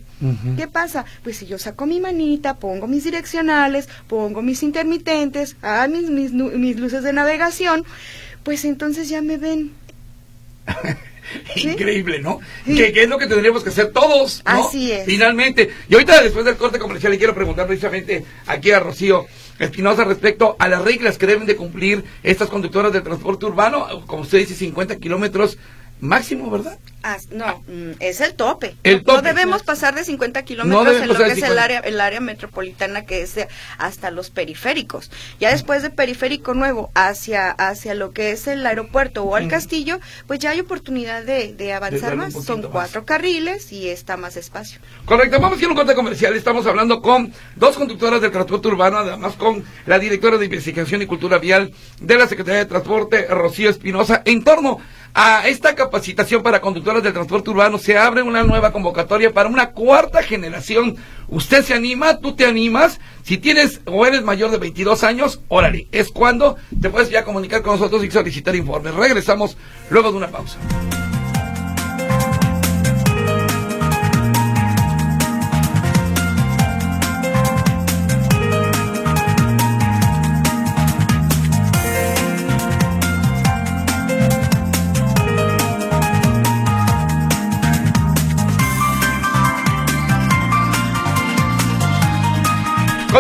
[0.58, 1.06] ¿Qué pasa?
[1.24, 6.32] Pues si yo saco mi manita, pongo mis direccionales, pongo mis intermitentes, ah, mis, mis,
[6.32, 7.86] mis luces de navegación,
[8.44, 9.72] pues entonces ya me ven.
[11.56, 11.70] ¿Sí?
[11.70, 12.40] Increíble, ¿no?
[12.66, 12.76] Sí.
[12.76, 14.66] Que, que es lo que tendríamos que hacer todos, ¿no?
[14.66, 15.06] Así es.
[15.06, 15.70] Finalmente.
[15.90, 19.26] Y ahorita, después del corte comercial, le quiero preguntar precisamente aquí a Rocío
[19.60, 24.06] Espinosa respecto a las reglas que deben de cumplir estas conductoras de transporte urbano.
[24.06, 25.58] Como usted dice, 50 kilómetros
[26.00, 26.78] máximo, ¿verdad?
[27.32, 28.76] No, mm, es el tope.
[28.84, 29.18] El No- tope.
[29.18, 31.64] No debemos pasar de 50 No kilómetros en lo que es el 50.
[31.64, 33.36] área, el área metropolitana, que es
[33.78, 35.12] hasta los periféricos.
[35.40, 40.00] Ya después de periférico nuevo hacia, hacia lo que es el aeropuerto o al castillo,
[40.28, 42.34] pues ya hay oportunidad de, de avanzar más.
[42.34, 42.70] Son más.
[42.72, 44.80] cuatro carriles y está más espacio.
[45.06, 46.36] Correcto, vamos a ir a un corte comercial.
[46.36, 51.06] Estamos hablando con dos conductoras del transporte urbano, además con la directora de Investigación y
[51.06, 54.80] Cultura Vial de la Secretaría de Transporte, Rocío Espinosa, en torno
[55.14, 57.78] a esta capacitación para conductoras del transporte urbano.
[57.78, 60.96] Se abre una nueva convocatoria para una cuarta generación.
[61.28, 62.20] ¿Usted se anima?
[62.20, 63.00] ¿Tú te animas?
[63.24, 67.62] Si tienes o eres mayor de 22 años, órale, es cuando te puedes ya comunicar
[67.62, 68.94] con nosotros y solicitar informes.
[68.94, 69.58] Regresamos
[69.90, 70.58] luego de una pausa.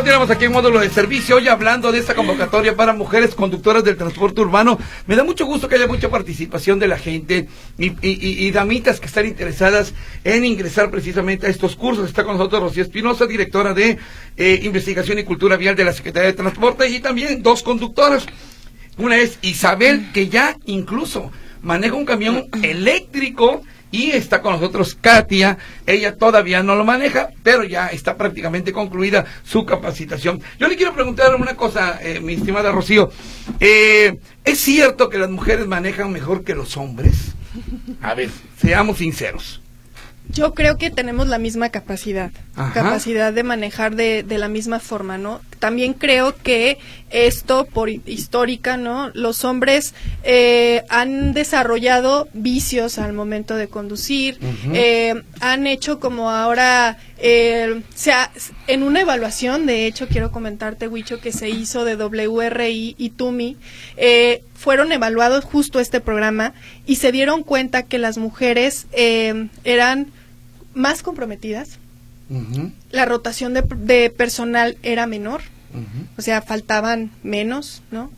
[0.07, 3.97] Continuamos aquí en módulo de servicio, hoy hablando de esta convocatoria para mujeres conductoras del
[3.97, 4.79] transporte urbano.
[5.05, 9.25] Me da mucho gusto que haya mucha participación de la gente y, damitas que están
[9.25, 9.93] interesadas
[10.23, 12.07] en ingresar precisamente a estos cursos.
[12.07, 13.97] Está con nosotros Rocío Espinosa, directora de
[14.37, 18.27] eh, Investigación y Cultura Vial de la Secretaría de Transporte y también dos conductoras.
[18.95, 25.57] Una es Isabel, que ya incluso maneja un camión eléctrico y está con nosotros Katia.
[25.85, 30.41] Ella todavía no lo maneja, pero ya está prácticamente concluida su capacitación.
[30.59, 33.09] Yo le quiero preguntar una cosa, eh, mi estimada Rocío.
[33.59, 37.33] Eh, ¿Es cierto que las mujeres manejan mejor que los hombres?
[38.01, 38.29] A ver,
[38.61, 39.61] seamos sinceros.
[40.29, 42.73] Yo creo que tenemos la misma capacidad, Ajá.
[42.73, 45.39] capacidad de manejar de, de la misma forma, ¿no?
[45.59, 46.77] También creo que
[47.09, 49.09] esto, por hi- histórica, ¿no?
[49.13, 49.93] Los hombres
[50.23, 54.37] eh, han desarrollado vicios al momento de conducir,
[54.73, 58.31] eh, han hecho como ahora, eh, se ha-
[58.67, 63.57] en una evaluación, de hecho, quiero comentarte, Huicho, que se hizo de WRI y TUMI,
[63.95, 66.53] eh, fueron evaluados justo este programa
[66.85, 70.07] y se dieron cuenta que las mujeres eh, eran
[70.73, 71.79] más comprometidas,
[72.91, 75.41] la rotación de, de personal era menor,
[76.17, 78.11] o sea, faltaban menos, ¿no?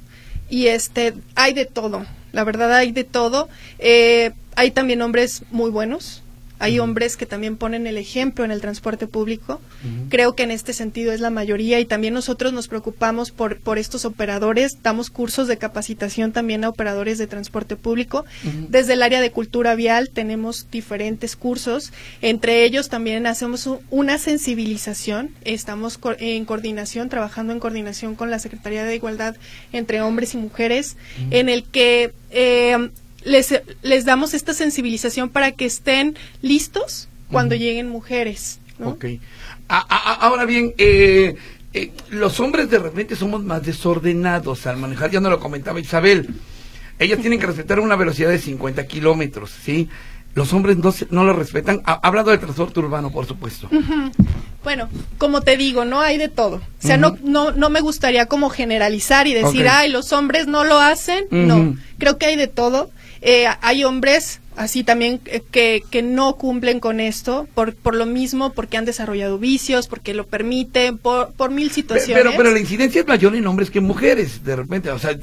[0.50, 3.50] Y este, hay de todo, la verdad hay de todo.
[3.78, 6.22] Eh, hay también hombres muy buenos,
[6.60, 9.62] hay hombres que también ponen el ejemplo en el transporte público.
[10.10, 13.78] Creo que en este sentido es la mayoría y también nosotros nos preocupamos por, por
[13.78, 18.26] estos operadores, damos cursos de capacitación también a operadores de transporte público.
[18.70, 25.32] Desde el área de cultura vial tenemos diferentes cursos, entre ellos también hacemos una sensibilización,
[25.46, 29.36] estamos en coordinación, trabajando en coordinación con la Secretaría de Igualdad
[29.72, 30.98] entre hombres y mujeres,
[31.32, 32.90] en el que eh,
[33.24, 38.60] les, les damos esta sensibilización para que estén listos cuando lleguen mujeres.
[38.84, 39.06] Ok.
[39.68, 41.36] ahora bien, eh,
[41.74, 46.30] eh, los hombres de repente somos más desordenados al manejar, ya no lo comentaba Isabel.
[46.98, 49.90] Ellas tienen que respetar una velocidad de 50 kilómetros, ¿sí?
[50.36, 51.82] Los hombres no, no lo respetan.
[51.86, 53.68] Ha, hablado del transporte urbano, por supuesto.
[54.64, 56.58] Bueno, como te digo, no hay de todo.
[56.58, 60.64] O sea, no, no, no me gustaría como generalizar y decir, ay, los hombres no
[60.64, 61.26] lo hacen.
[61.32, 62.92] No, creo que hay de todo.
[63.22, 68.06] Eh, hay hombres así también eh, que, que no cumplen con esto por, por lo
[68.06, 72.24] mismo, porque han desarrollado vicios, porque lo permiten, por, por mil situaciones.
[72.24, 74.92] Pero, pero la incidencia es mayor en hombres que en mujeres, de repente.
[74.92, 75.18] O sea,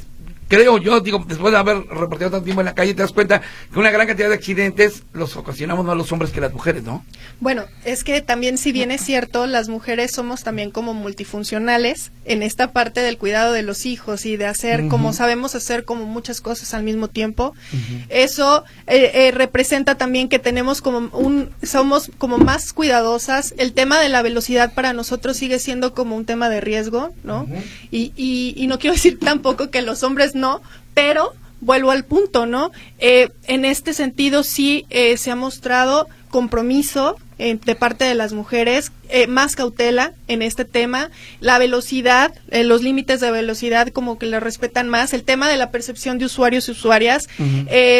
[0.48, 3.40] creo yo, digo, después de haber reportado tanto tiempo en la calle, te das cuenta
[3.72, 7.04] que una gran cantidad de accidentes los ocasionamos más los hombres que las mujeres, ¿no?
[7.40, 12.42] Bueno, es que también, si bien es cierto, las mujeres somos también como multifuncionales en
[12.42, 16.40] esta parte del cuidado de los hijos y de hacer, como sabemos hacer como muchas
[16.40, 17.54] cosas al mismo tiempo.
[18.09, 23.54] Eso eh, eh, representa también que tenemos como un, somos como más cuidadosas.
[23.59, 27.46] El tema de la velocidad para nosotros sigue siendo como un tema de riesgo, ¿no?
[27.90, 30.62] y, y, y no quiero decir tampoco que los hombres no,
[30.94, 32.70] pero vuelvo al punto, ¿no?
[32.99, 38.33] Eh, en este sentido sí eh, se ha mostrado compromiso eh, de parte de las
[38.33, 44.18] mujeres, eh, más cautela en este tema, la velocidad, eh, los límites de velocidad como
[44.18, 47.29] que le respetan más, el tema de la percepción de usuarios y usuarias,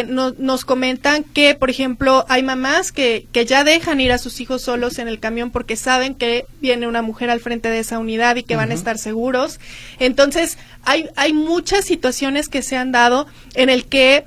[0.09, 4.62] nos comentan que, por ejemplo, hay mamás que, que ya dejan ir a sus hijos
[4.62, 8.37] solos en el camión porque saben que viene una mujer al frente de esa unidad
[8.37, 9.61] y que van a estar seguros.
[9.99, 14.25] Entonces, hay, hay muchas situaciones que se han dado en el que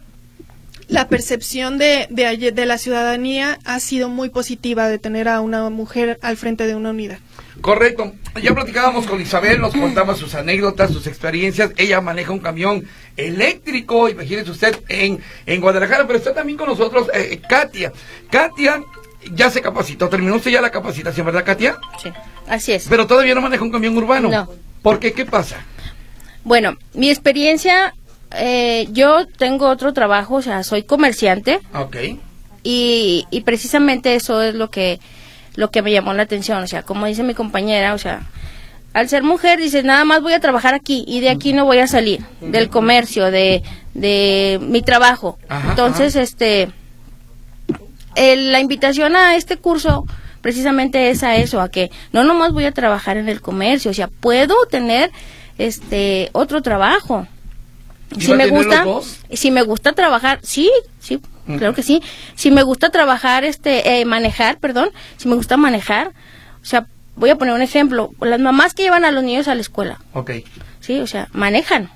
[0.89, 5.69] la percepción de, de, de, la ciudadanía ha sido muy positiva de tener a una
[5.69, 7.19] mujer al frente de una unidad.
[7.62, 8.13] Correcto.
[8.41, 11.71] Ya platicábamos con Isabel, nos contaba sus anécdotas, sus experiencias.
[11.78, 17.08] Ella maneja un camión eléctrico, imagínese usted, en, en Guadalajara, pero está también con nosotros
[17.13, 17.91] eh, Katia.
[18.32, 18.82] Katia
[19.34, 21.78] ya se capacitó, terminó usted ya la capacitación, ¿verdad, Katia?
[22.02, 22.12] Sí,
[22.47, 22.88] así es.
[22.89, 24.30] Pero todavía no maneja un camión urbano.
[24.30, 24.49] No.
[24.82, 25.13] ¿Por qué?
[25.13, 25.58] ¿Qué pasa?
[26.43, 27.93] Bueno, mi experiencia
[28.32, 31.60] eh, yo tengo otro trabajo, o sea, soy comerciante.
[31.74, 31.98] Ok.
[32.63, 35.00] Y, y precisamente eso es lo que,
[35.56, 36.62] lo que me llamó la atención.
[36.63, 38.28] O sea, como dice mi compañera, o sea,
[38.94, 41.80] al ser mujer dices, nada más voy a trabajar aquí y de aquí no voy
[41.80, 43.63] a salir, del comercio, de,
[43.94, 45.38] de mi trabajo.
[45.70, 46.70] Entonces, este,
[48.15, 50.06] la invitación a este curso
[50.42, 53.94] precisamente es a eso, a que no nomás voy a trabajar en el comercio, o
[53.94, 55.12] sea, puedo tener
[55.58, 57.28] este otro trabajo
[58.17, 58.86] si me gusta.
[59.32, 60.39] si me gusta trabajar.
[60.43, 62.02] Sí sí claro que sí.
[62.36, 64.91] Si me gusta trabajar este eh, manejar perdón.
[65.17, 66.12] Si me gusta manejar.
[66.62, 68.12] O sea voy a poner un ejemplo.
[68.22, 70.00] Las mamás que llevan a los niños a la escuela.
[70.13, 70.32] Ok.
[70.80, 71.89] sí o sea manejan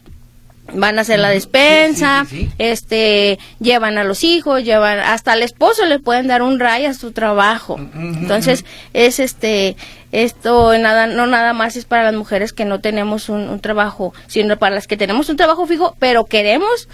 [0.71, 2.25] van a hacer la despensa,
[2.57, 6.93] este, llevan a los hijos, llevan hasta al esposo le pueden dar un ray a
[6.93, 7.77] su trabajo.
[7.93, 9.75] Entonces, es este,
[10.11, 14.57] esto nada, no nada más es para las mujeres que no tenemos un, trabajo, sino
[14.57, 16.87] para las que tenemos un trabajo fijo, pero queremos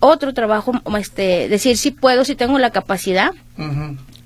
[0.00, 3.32] otro trabajo, este, decir si puedo, si tengo la capacidad.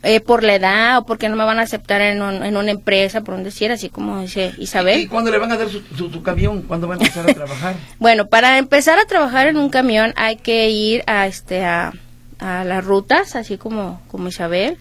[0.08, 3.22] Eh, por la edad o porque no me van a aceptar en, en una empresa,
[3.22, 5.00] por un decir, así como dice Isabel.
[5.00, 6.62] ¿Y cuándo le van a dar su, camión?
[6.62, 7.74] ¿Cuándo va a empezar a trabajar?
[7.98, 11.92] bueno, para empezar a trabajar en un camión hay que ir a este a,
[12.38, 14.78] las rutas, así como, como Isabel.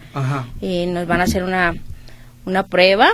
[0.60, 1.74] Y nos van a hacer una,
[2.44, 3.08] una prueba,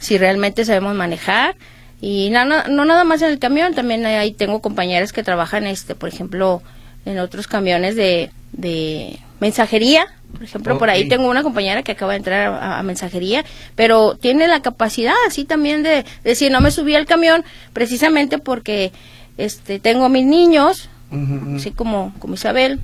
[0.00, 1.54] si realmente sabemos manejar.
[2.00, 5.94] Y no, no, nada más en el camión, también ahí tengo compañeras que trabajan, este
[5.94, 6.62] por ejemplo,
[7.04, 12.12] en otros camiones de, de mensajería, por ejemplo, por ahí tengo una compañera que acaba
[12.12, 16.94] de entrar a, mensajería, pero tiene la capacidad así también de, decir, no me subí
[16.94, 18.92] al camión precisamente porque
[19.38, 20.88] este tengo mis niños,
[21.54, 22.80] así como, como Isabel,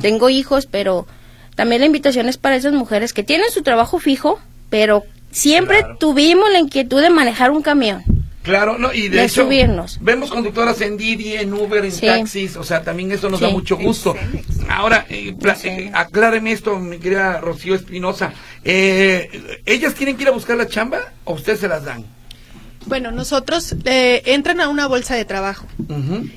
[0.00, 1.06] tengo hijos, pero
[1.54, 6.50] también la invitación es para esas mujeres que tienen su trabajo fijo, pero siempre tuvimos
[6.50, 8.02] la inquietud de manejar un camión.
[8.44, 9.48] Claro, no, y de, hecho,
[10.00, 13.78] vemos conductoras en Didi, en Uber, en taxis, o sea, también eso nos da mucho
[13.78, 14.14] gusto.
[14.68, 18.34] Ahora, eh, eh, acláreme esto, mi querida Rocío Espinosa.
[18.62, 22.04] Eh, ¿Ellas tienen que ir a buscar la chamba o ustedes se las dan?
[22.84, 25.66] Bueno, nosotros eh, entran a una bolsa de trabajo.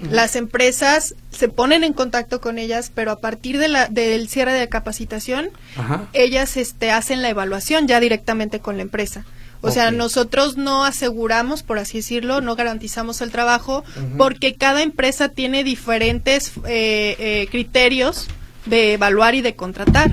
[0.09, 4.53] Las empresas se ponen en contacto con ellas, pero a partir de la, del cierre
[4.53, 6.07] de capacitación, Ajá.
[6.13, 9.25] ellas este, hacen la evaluación ya directamente con la empresa.
[9.61, 13.83] O sea, nosotros no aseguramos, por así decirlo, no garantizamos el trabajo,
[14.17, 18.27] porque cada empresa tiene diferentes eh, eh, criterios
[18.65, 20.11] de evaluar y de contratar.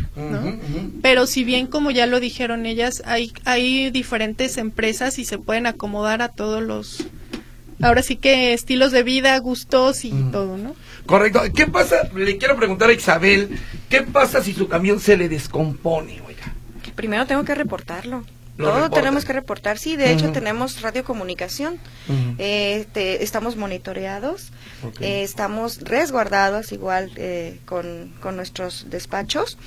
[1.03, 5.67] Pero si bien, como ya lo dijeron ellas, hay, hay diferentes empresas y se pueden
[5.67, 7.05] acomodar a todos los,
[7.83, 10.31] ahora sí que estilos de vida, gustos y Mm.
[10.33, 10.75] todo, ¿no?
[11.05, 11.43] Correcto.
[11.55, 12.09] ¿Qué pasa?
[12.15, 13.59] Le quiero preguntar a Isabel,
[13.91, 16.55] ¿qué pasa si su camión se le descompone, oiga?
[16.95, 18.25] Primero tengo que reportarlo.
[18.57, 19.79] Lo Todo tenemos que reportar.
[19.79, 21.79] Sí, de hecho tenemos radiocomunicación.
[22.39, 24.53] Eh, te- estamos monitoreados,
[25.01, 29.59] eh, estamos resguardados igual eh, con, con nuestros despachos.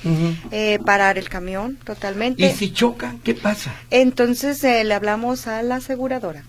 [0.50, 2.46] Eh, parar el camión totalmente.
[2.46, 3.74] ¿Y si choca, qué pasa?
[3.90, 6.44] Entonces eh, le hablamos a la aseguradora.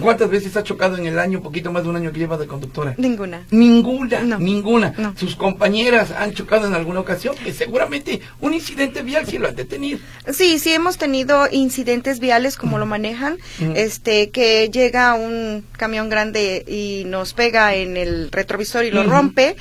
[0.00, 2.46] ¿Cuántas veces ha chocado en el año, poquito más de un año que lleva de
[2.46, 2.94] conductora?
[2.98, 3.42] Ninguna.
[3.50, 4.38] Ninguna, No.
[4.38, 4.92] ninguna.
[4.98, 5.14] No.
[5.16, 9.56] Sus compañeras han chocado en alguna ocasión, que seguramente un incidente vial sí lo han
[9.56, 9.98] detenido.
[10.32, 13.38] Sí, sí hemos tenido incidentes viales como lo manejan,
[13.74, 19.56] este que llega un camión grande y nos pega en el retrovisor y lo rompe,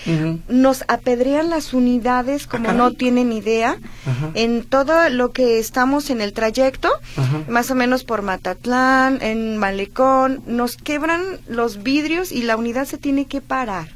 [0.47, 2.97] nos apedrean las unidades como Ah, no caray.
[2.97, 3.77] tienen idea.
[4.05, 4.31] Ajá.
[4.33, 7.41] En todo lo que estamos en el trayecto, Ajá.
[7.47, 12.97] más o menos por Matatlán, en Malecón, nos quebran los vidrios y la unidad se
[12.97, 13.89] tiene que parar.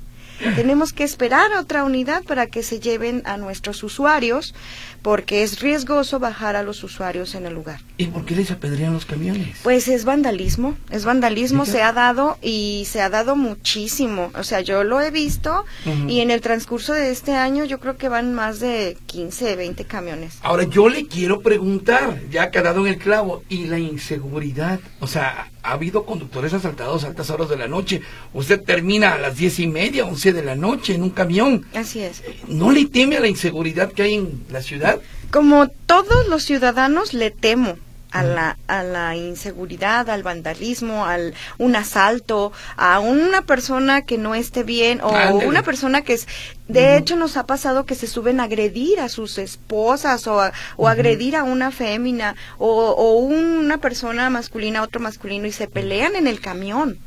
[0.55, 4.55] Tenemos que esperar a otra unidad para que se lleven a nuestros usuarios,
[5.01, 7.81] porque es riesgoso bajar a los usuarios en el lugar.
[7.97, 9.57] ¿Y por qué les apedrean los camiones?
[9.63, 14.31] Pues es vandalismo, es vandalismo, se ha dado y se ha dado muchísimo.
[14.35, 15.65] O sea, yo lo he visto
[16.07, 19.85] y en el transcurso de este año yo creo que van más de 15, 20
[19.85, 20.37] camiones.
[20.41, 24.79] Ahora yo le quiero preguntar, ya que ha dado en el clavo, y la inseguridad.
[24.99, 28.01] O sea, ha habido conductores asaltados a altas horas de la noche.
[28.33, 31.65] Usted termina a las diez y media, once de la noche en un camión.
[31.75, 32.23] Así es.
[32.47, 34.98] ¿No le teme a la inseguridad que hay en la ciudad?
[35.31, 37.77] Como todos los ciudadanos le temo
[38.11, 44.33] a la, a la inseguridad, al vandalismo, al un asalto, a una persona que no
[44.33, 45.11] esté bien o
[45.45, 46.27] una persona que es,
[46.67, 50.53] de hecho nos ha pasado que se suben a agredir a sus esposas o, a-
[50.75, 55.67] o agredir a una fémina o, o una persona masculina a otro masculino y se
[55.67, 56.97] pelean en el camión.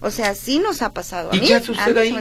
[0.00, 1.32] O sea, sí nos ha pasado.
[1.32, 2.14] A ¿Y mí, qué a mí ahí?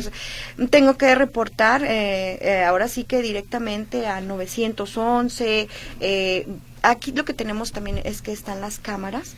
[0.69, 5.67] Tengo que reportar, eh, eh, ahora sí que directamente al 911.
[5.99, 6.47] eh,
[6.83, 9.33] aquí lo que tenemos también es que están las cámaras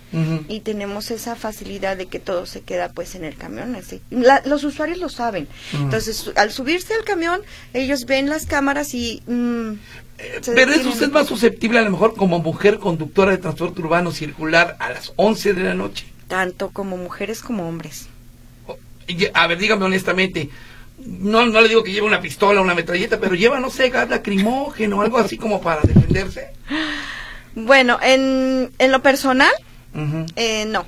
[0.49, 3.75] y tenemos esa facilidad de que todo se queda pues en el camión.
[3.75, 4.01] así.
[4.11, 5.47] La- los usuarios lo saben.
[5.73, 7.41] Entonces, al subirse al camión,
[7.73, 9.23] ellos ven las cámaras y...
[9.25, 9.71] mm,
[10.21, 14.11] Eh, Pero es usted más susceptible a lo mejor como mujer conductora de transporte urbano
[14.11, 16.05] circular a las 11 de la noche.
[16.27, 18.08] Tanto como mujeres como hombres.
[19.33, 20.49] A ver, dígame honestamente,
[21.05, 23.89] no, no le digo que lleve una pistola o una metralleta, pero lleva, no sé,
[23.89, 26.49] gas lacrimógeno o algo así como para defenderse.
[27.55, 29.51] Bueno, en, en lo personal.
[30.35, 30.85] Eh, no,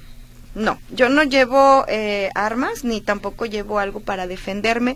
[0.54, 0.80] no.
[0.92, 4.96] Yo no llevo eh, armas ni tampoco llevo algo para defenderme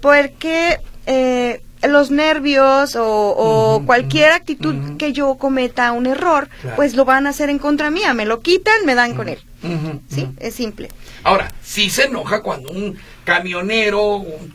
[0.00, 6.76] porque eh, los nervios o, cualquier actitud que yo cometa un error, Claro.
[6.76, 8.14] pues lo van a hacer en contra mía.
[8.14, 9.38] Me lo quitan, me dan con él.
[10.08, 10.28] ¿Sí?
[10.38, 10.88] Es simple.
[11.24, 14.54] Ahora, sí se enoja cuando un camionero, un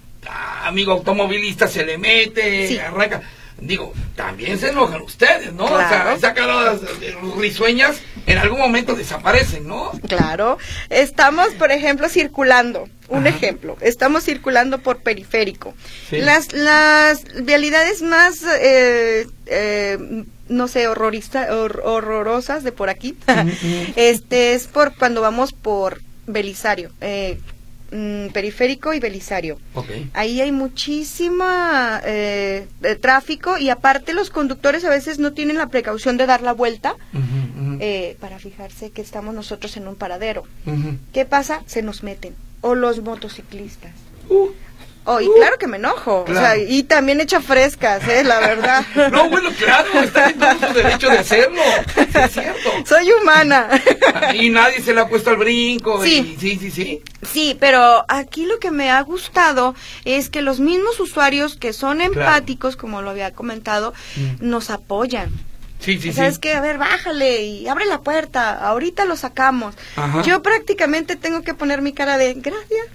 [0.63, 2.77] amigo automovilista se le mete, Sí.
[2.79, 3.21] arranca.
[3.59, 5.65] Digo, también se enojan ustedes, ¿no?
[5.65, 6.11] O sea, Claro.
[6.11, 9.91] esas caras eh, risueñas en algún momento desaparecen, ¿no?
[10.07, 10.57] Claro.
[10.89, 12.87] Estamos, por ejemplo, circulando.
[13.09, 13.35] Un Ajá.
[13.35, 13.77] ejemplo.
[13.81, 15.73] Estamos circulando por periférico.
[16.09, 16.17] Sí.
[16.17, 23.17] Las, las vialidades más, eh, eh, no sé, horrorista, hor- horrorosas de por aquí,
[23.95, 27.37] este es por cuando vamos por Belisario, eh,
[27.91, 29.59] mm, periférico y Belisario.
[29.73, 29.89] Ok.
[30.13, 35.67] Ahí hay muchísima eh, de tráfico y aparte los conductores a veces no tienen la
[35.67, 36.95] precaución de dar la vuelta
[37.73, 37.77] ujú.
[37.81, 40.43] eh, para fijarse que estamos nosotros en un paradero.
[40.65, 40.97] Ujú.
[41.13, 41.61] ¿Qué pasa?
[41.65, 42.35] Se nos meten.
[42.61, 43.91] O los motociclistas.
[44.29, 44.49] Uh.
[45.03, 45.33] Oh, y Uh.
[45.35, 46.25] claro que me enojo.
[46.25, 46.39] Claro.
[46.39, 48.23] O sea, y también echa frescas, ¿eh?
[48.23, 48.85] La verdad.
[49.11, 51.59] No, bueno, claro, está en todo su derecho de hacerlo.
[51.95, 52.69] Sí, es cierto.
[52.85, 53.67] Soy humana.
[54.35, 56.03] Y nadie se le ha puesto al brinco.
[56.03, 56.35] Sí.
[56.37, 57.01] Y, sí, sí, sí.
[57.23, 59.73] Sí, pero aquí lo que me ha gustado
[60.05, 64.47] es que los mismos usuarios que son empáticos, como lo había comentado, Mm.
[64.49, 65.31] nos apoyan.
[65.81, 66.41] Sí, sí, ¿Sabes sí.
[66.41, 66.53] qué?
[66.53, 68.53] A ver, bájale y abre la puerta.
[68.53, 69.75] Ahorita lo sacamos.
[69.95, 70.21] Ajá.
[70.21, 72.87] Yo prácticamente tengo que poner mi cara de gracias.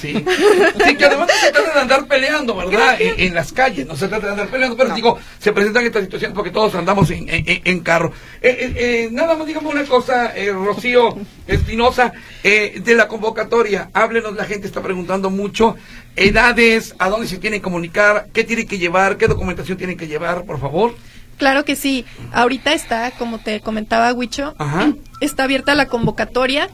[0.00, 0.14] Sí.
[0.84, 2.96] sí, que además no se trata de andar peleando, ¿verdad?
[2.98, 6.04] En, en, las calles, no se trata de andar peleando, pero digo, se presentan estas
[6.04, 8.12] situaciones porque todos andamos en, en, en carro.
[8.40, 11.16] Eh, eh, eh, nada más digamos una cosa, eh, Rocío
[11.46, 12.12] Espinosa,
[12.42, 15.76] eh, de la convocatoria, háblenos, la gente está preguntando mucho,
[16.16, 20.06] edades, a dónde se tienen que comunicar, qué tienen que llevar, qué documentación tienen que
[20.06, 20.94] llevar, por favor.
[21.36, 22.04] Claro que sí.
[22.32, 24.92] Ahorita está, como te comentaba Huicho, Ajá.
[25.20, 26.68] está abierta la convocatoria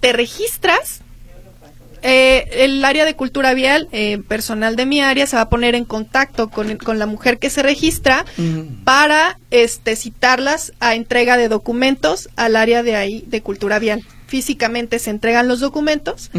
[0.00, 1.00] te registras,
[2.02, 5.74] eh, el área de cultura vial, eh, personal de mi área, se va a poner
[5.74, 8.24] en contacto con, con la mujer que se registra
[8.84, 14.04] para este, citarlas a entrega de documentos al área de ahí de cultura vial.
[14.28, 16.30] Físicamente se entregan los documentos,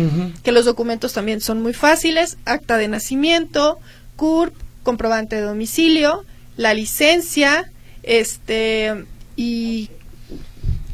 [0.43, 3.79] que los documentos también son muy fáciles, acta de nacimiento,
[4.15, 6.23] CURP, comprobante de domicilio,
[6.55, 7.71] la licencia,
[8.03, 9.89] este y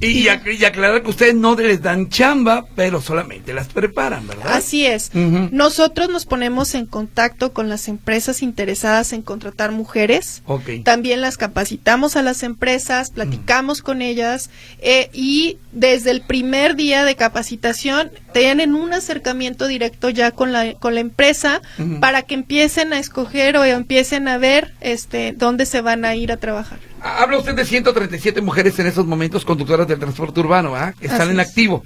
[0.01, 4.27] Y, y ac- y aclarar que ustedes no les dan chamba, pero solamente las preparan,
[4.27, 4.51] ¿verdad?
[4.53, 5.09] Así es.
[5.15, 10.41] Nosotros nos ponemos en contacto con las empresas interesadas en contratar mujeres.
[10.83, 14.49] También las capacitamos a las empresas, platicamos con ellas
[14.81, 20.73] eh, y desde el primer día de capacitación tienen un acercamiento directo ya con la,
[20.73, 21.61] con la empresa
[22.01, 26.33] para que empiecen a escoger o empiecen a ver este dónde se van a ir
[26.33, 26.79] a trabajar.
[26.99, 30.93] Habla usted de 137 mujeres en estos momentos conductoras del transporte urbano, ¿ah?
[30.99, 31.47] Que están en es.
[31.47, 31.85] activo.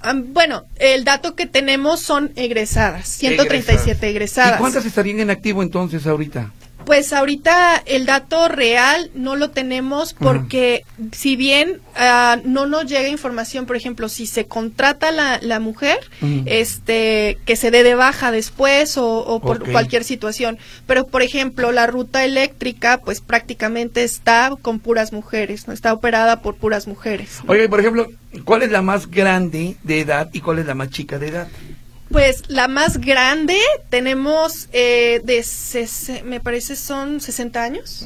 [0.00, 4.56] Ah, bueno, el dato que tenemos son egresadas, 137 egresadas.
[4.56, 6.52] ¿Y cuántas estarían en activo entonces ahorita?
[6.84, 13.08] Pues ahorita el dato real no lo tenemos porque si bien ah, no nos llega
[13.08, 15.98] información, por ejemplo, si se contrata la, la mujer,
[16.46, 20.58] este, que se dé de baja después o, o por cualquier situación.
[20.86, 26.40] Pero por ejemplo, la ruta eléctrica, pues prácticamente está con puras mujeres, no está operada
[26.40, 27.40] por puras mujeres.
[27.44, 27.52] ¿no?
[27.52, 28.06] Oye, y por ejemplo,
[28.44, 31.48] ¿cuál es la más grande de edad y cuál es la más chica de edad?
[32.10, 33.58] Pues la más grande
[33.90, 38.04] tenemos eh, de, ses- me parece son 60 años.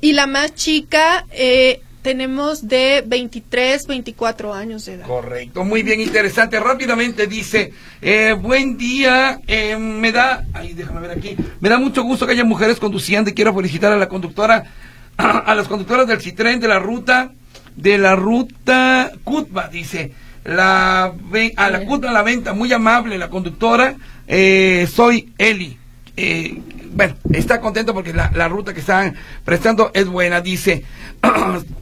[0.00, 5.06] Y la más chica eh, tenemos de 23, 24 años de edad.
[5.06, 6.58] Correcto, muy bien, interesante.
[6.60, 12.02] Rápidamente dice, eh, buen día, eh, me da, ay, déjame ver aquí, me da mucho
[12.02, 14.64] gusto que haya mujeres conduciendo y quiero felicitar a la conductora,
[15.16, 17.32] a las conductoras del Citren de la ruta,
[17.76, 20.12] de la ruta Cutba, dice,
[20.44, 21.12] la,
[21.56, 23.94] a la Cutba la venta, muy amable la conductora,
[24.26, 25.78] eh, soy Eli.
[26.16, 26.60] Eh,
[26.94, 29.14] bueno, está contento porque la, la ruta que están
[29.44, 30.84] prestando es buena, dice.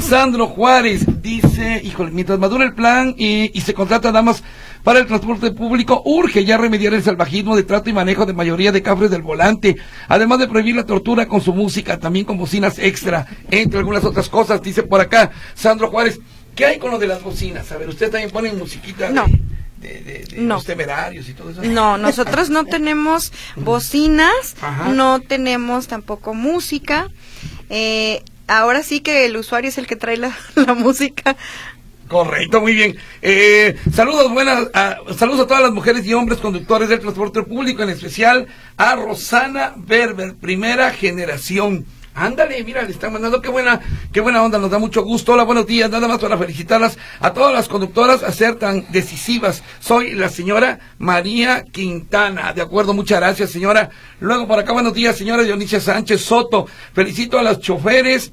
[0.00, 4.42] Sandro Juárez dice, híjole, mientras madura el plan y, y se contrata damas
[4.82, 8.72] para el transporte público, urge ya remediar el salvajismo de trato y manejo de mayoría
[8.72, 9.76] de cafres del volante,
[10.08, 14.28] además de prohibir la tortura con su música, también con bocinas extra, entre algunas otras
[14.28, 16.20] cosas, dice por acá Sandro Juárez.
[16.54, 17.70] ¿Qué hay con lo de las bocinas?
[17.72, 19.22] A ver, ¿usted también pone musiquita de-
[19.80, 20.54] de, de- de No.
[20.54, 21.62] los temerarios y todo eso?
[21.62, 24.88] No, nosotros no tenemos bocinas, Ajá.
[24.88, 27.10] no tenemos tampoco música.
[27.70, 31.36] Eh, ahora sí que el usuario es el que trae la, la música.
[32.08, 32.96] Correcto, muy bien.
[33.22, 37.82] Eh, saludos buenas, a- saludos a todas las mujeres y hombres conductores del transporte público,
[37.82, 38.46] en especial
[38.76, 41.86] a Rosana Berber, primera generación.
[42.16, 43.80] Ándale, mira, le están mandando, qué buena,
[44.12, 45.32] qué buena onda, nos da mucho gusto.
[45.32, 49.64] Hola, buenos días, nada más para felicitarlas a todas las conductoras a ser tan decisivas.
[49.80, 53.90] Soy la señora María Quintana, de acuerdo, muchas gracias, señora.
[54.20, 56.68] Luego por acá, buenos días, señora Dionisia Sánchez Soto.
[56.92, 58.30] Felicito a las choferes,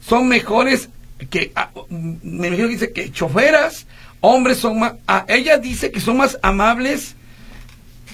[0.00, 0.88] son mejores
[1.30, 3.86] que ah, me imagino que dice que choferas,
[4.20, 7.14] hombres son más, ah, ella dice que son más amables,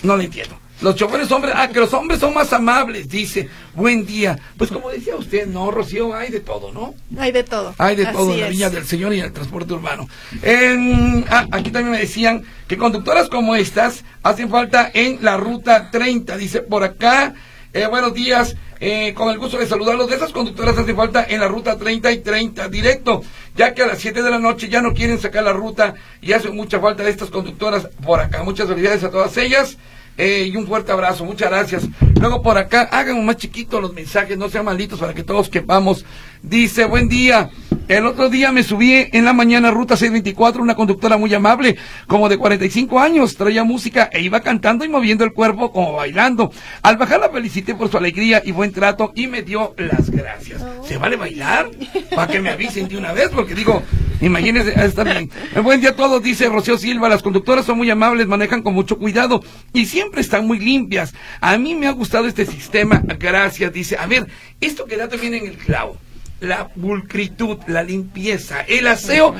[0.03, 0.66] no le entiendo.
[0.83, 3.49] Los choferes hombres, ah, que los hombres son más amables, dice.
[3.74, 4.39] Buen día.
[4.59, 6.95] Pues como decía usted, no, Rocío, hay de todo, ¿no?
[7.18, 7.74] Hay de todo.
[7.79, 8.49] Hay de todo en Así la.
[8.49, 10.07] Viña del Señor y en el transporte urbano.
[10.43, 15.91] En- ah, aquí también me decían que conductoras como estas hacen falta en la ruta
[15.91, 16.37] 30.
[16.37, 17.33] Dice por acá,
[17.72, 20.09] eh, buenos días, eh, con el gusto de saludarlos.
[20.11, 23.22] De esas conductoras hacen falta en la ruta 30 y 30 directo,
[23.57, 26.33] ya que a las 7 de la noche ya no quieren sacar la ruta y
[26.35, 28.43] hacen mucha falta de estas conductoras por acá.
[28.43, 29.79] Muchas felicidades a todas ellas.
[30.17, 31.89] Eh, y un fuerte abrazo, muchas gracias.
[32.21, 36.05] Luego por acá, hagan más chiquitos los mensajes, no sean malditos para que todos quepamos.
[36.43, 37.51] Dice, buen día.
[37.89, 41.76] El otro día me subí en la mañana Ruta 624, una conductora muy amable,
[42.09, 46.51] como de 45 años, traía música e iba cantando y moviendo el cuerpo como bailando.
[46.82, 50.64] Al bajar la felicité por su alegría y buen trato y me dio las gracias.
[50.84, 51.70] ¿Se vale bailar?
[52.14, 53.80] Para que me avisen de una vez, porque digo,
[54.20, 55.30] imagínense, está bien.
[55.62, 58.99] Buen día a todos, dice Rocío Silva, las conductoras son muy amables, manejan con mucho
[58.99, 61.14] cuidado y siempre están muy limpias.
[61.41, 63.97] A mí me ha gustado este sistema, gracias, dice.
[63.97, 64.26] A ver,
[64.61, 65.99] esto queda también en el clavo
[66.41, 69.34] la pulcritud, la limpieza, el aseo,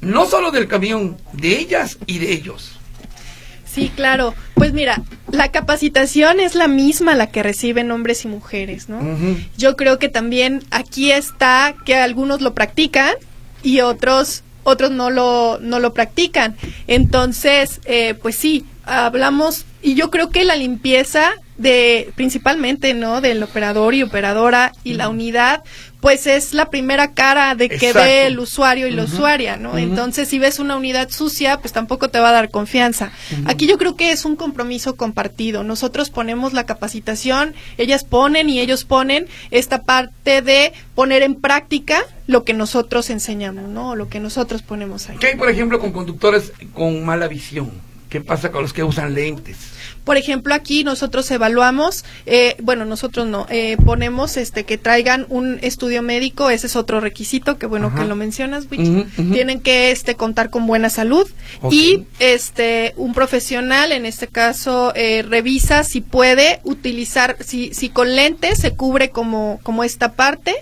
[0.00, 2.80] no solo del camión, de ellas y de ellos.
[3.72, 4.34] Sí, claro.
[4.54, 9.00] Pues mira, la capacitación es la misma la que reciben hombres y mujeres, ¿no?
[9.56, 13.14] Yo creo que también aquí está que algunos lo practican
[13.62, 16.56] y otros otros no lo no lo practican.
[16.88, 21.30] Entonces, eh, pues sí, hablamos y yo creo que la limpieza
[21.60, 25.62] de principalmente no del operador y operadora y la unidad
[26.00, 30.28] pues es la primera cara de que ve el usuario y la usuaria no entonces
[30.28, 33.12] si ves una unidad sucia pues tampoco te va a dar confianza.
[33.44, 35.62] Aquí yo creo que es un compromiso compartido.
[35.62, 42.04] Nosotros ponemos la capacitación ellas ponen y ellos ponen esta parte de poner en práctica
[42.26, 45.18] lo que nosotros enseñamos no lo que nosotros ponemos ahí.
[45.18, 47.70] Qué hay por ejemplo con conductores con mala visión
[48.08, 49.56] qué pasa con los que usan lentes
[50.04, 55.58] por ejemplo, aquí nosotros evaluamos, eh, bueno, nosotros no, eh, ponemos este que traigan un
[55.62, 60.50] estudio médico, ese es otro requisito, que bueno que lo mencionas, tienen que este contar
[60.50, 61.28] con buena salud
[61.70, 68.14] y este un profesional, en este caso, eh, revisa si puede utilizar, si, si con
[68.16, 70.54] lentes se cubre como, como esta parte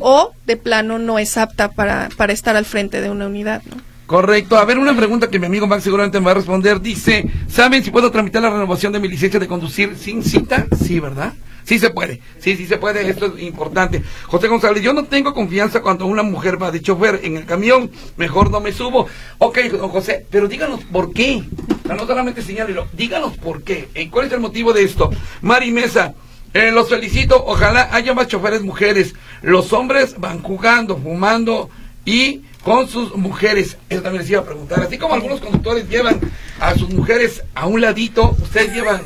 [0.00, 3.91] o de plano no es apta para, para estar al frente de una unidad, ¿no?
[4.12, 4.58] Correcto.
[4.58, 6.82] A ver, una pregunta que mi amigo Max seguramente me va a responder.
[6.82, 10.66] Dice, ¿saben si puedo tramitar la renovación de mi licencia de conducir sin cita?
[10.84, 11.32] Sí, ¿verdad?
[11.64, 14.02] Sí se puede, sí, sí se puede, esto es importante.
[14.26, 17.90] José González, yo no tengo confianza cuando una mujer va de chofer en el camión,
[18.18, 19.06] mejor no me subo.
[19.38, 21.42] Ok, don José, pero díganos por qué.
[21.88, 23.88] no solamente señálelo, díganos por qué.
[23.94, 25.08] Eh, ¿Cuál es el motivo de esto?
[25.40, 26.12] Mari Mesa,
[26.52, 29.14] eh, los felicito, ojalá haya más choferes mujeres.
[29.40, 31.70] Los hombres van jugando, fumando
[32.04, 33.76] y con sus mujeres.
[33.88, 34.80] Eso también les iba a preguntar.
[34.80, 36.20] Así como algunos conductores llevan
[36.60, 39.02] a sus mujeres a un ladito, ¿ustedes llevan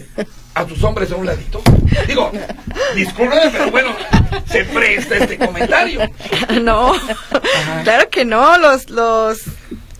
[0.54, 1.62] a sus hombres a un ladito?
[2.06, 2.30] Digo,
[2.94, 3.96] disculpen, pero bueno,
[4.46, 6.00] se presta este comentario.
[6.62, 6.94] No,
[7.84, 9.42] claro que no, los, los,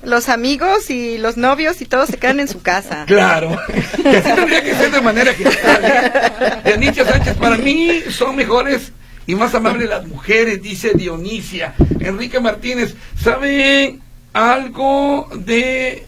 [0.03, 3.05] los amigos y los novios y todos se quedan en su casa.
[3.07, 3.57] Claro,
[4.03, 5.33] que así tendría que ser de manera.
[5.33, 6.95] ¿eh?
[7.07, 8.93] Sánchez, para mí son mejores
[9.27, 11.75] y más amable las mujeres, dice Dionisia.
[12.01, 13.99] Enrique Martínez, ¿sabe
[14.33, 16.07] algo de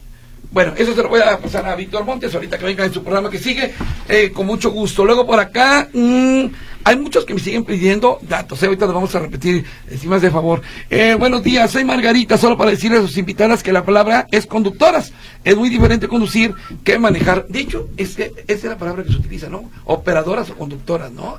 [0.51, 3.03] bueno, eso se lo voy a pasar a Víctor Montes ahorita que venga en su
[3.03, 3.75] programa que sigue,
[4.09, 5.05] eh, con mucho gusto.
[5.05, 6.47] Luego por acá, mmm,
[6.85, 8.67] hay muchos que me siguen pidiendo datos, ¿eh?
[8.67, 9.67] ahorita lo vamos a repetir,
[10.07, 10.63] más de favor.
[10.89, 14.47] Eh, buenos días, soy Margarita, solo para decirles a sus invitadas que la palabra es
[14.47, 15.13] conductoras.
[15.45, 17.47] Es muy diferente conducir que manejar.
[17.49, 19.71] De hecho, es esa es la palabra que se utiliza, ¿no?
[19.85, 21.39] Operadoras o conductoras, ¿no?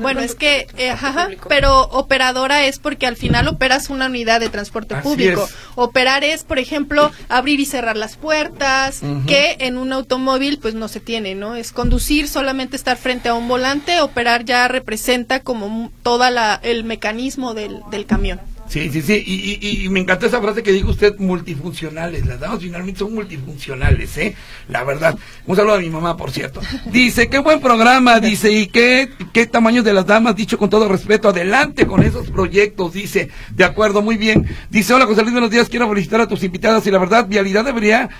[0.00, 4.48] Bueno, es que, eh, ajá, pero operadora es porque al final operas una unidad de
[4.48, 5.48] transporte público.
[5.74, 10.88] Operar es, por ejemplo, abrir y cerrar las puertas, que en un automóvil pues no
[10.88, 11.56] se tiene, ¿no?
[11.56, 16.84] Es conducir, solamente estar frente a un volante, operar ya representa como toda la el
[16.84, 18.40] mecanismo del, del camión.
[18.68, 22.26] Sí, sí, sí, y, y, me encantó esa frase que dijo usted, multifuncionales.
[22.26, 24.34] Las damas finalmente son multifuncionales, ¿eh?
[24.68, 25.16] La verdad.
[25.46, 26.60] Un saludo a mi mamá, por cierto.
[26.86, 30.88] Dice, qué buen programa, dice, y qué, qué tamaño de las damas, dicho con todo
[30.88, 31.28] respeto.
[31.28, 33.30] Adelante con esos proyectos, dice.
[33.54, 34.46] De acuerdo, muy bien.
[34.70, 37.64] Dice, hola José Luis, buenos días, quiero felicitar a tus invitadas y la verdad, Vialidad
[37.64, 38.10] debería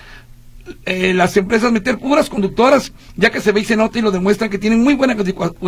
[0.85, 4.11] eh, las empresas meter puras conductoras, ya que se ve y se nota y lo
[4.11, 5.15] demuestran que tienen muy buena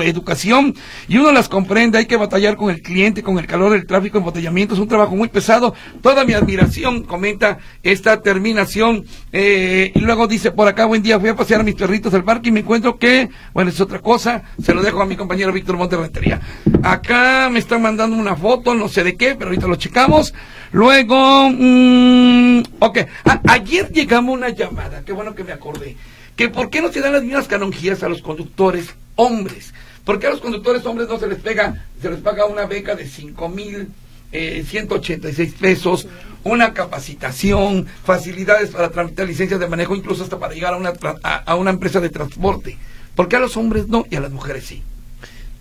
[0.04, 0.76] educación
[1.08, 4.18] y uno las comprende, hay que batallar con el cliente, con el calor del tráfico,
[4.18, 10.28] embotellamiento, es un trabajo muy pesado, toda mi admiración, comenta esta terminación, eh, y luego
[10.28, 12.62] dice, por acá, buen día, fui a pasear a mis perritos al parque y me
[12.62, 16.40] encuentro que, bueno, es otra cosa, se lo dejo a mi compañero Víctor Monterrentería.
[16.84, 20.34] Acá me están mandando una foto, no sé de qué, pero ahorita lo checamos.
[20.72, 23.00] Luego, mmm, ok,
[23.48, 25.96] ayer llegamos una llamada, qué bueno que me acordé,
[26.36, 29.74] que por qué no se dan las mismas canonjías a los conductores hombres.
[30.06, 32.96] ¿Por qué a los conductores hombres no se les pega, se les paga una beca
[32.96, 33.90] de cinco mil
[34.32, 36.08] eh, 186 pesos,
[36.44, 40.94] una capacitación, facilidades para tramitar licencias de manejo, incluso hasta para llegar a una,
[41.24, 42.78] a, a una empresa de transporte?
[43.16, 44.84] ¿Por qué a los hombres no y a las mujeres sí?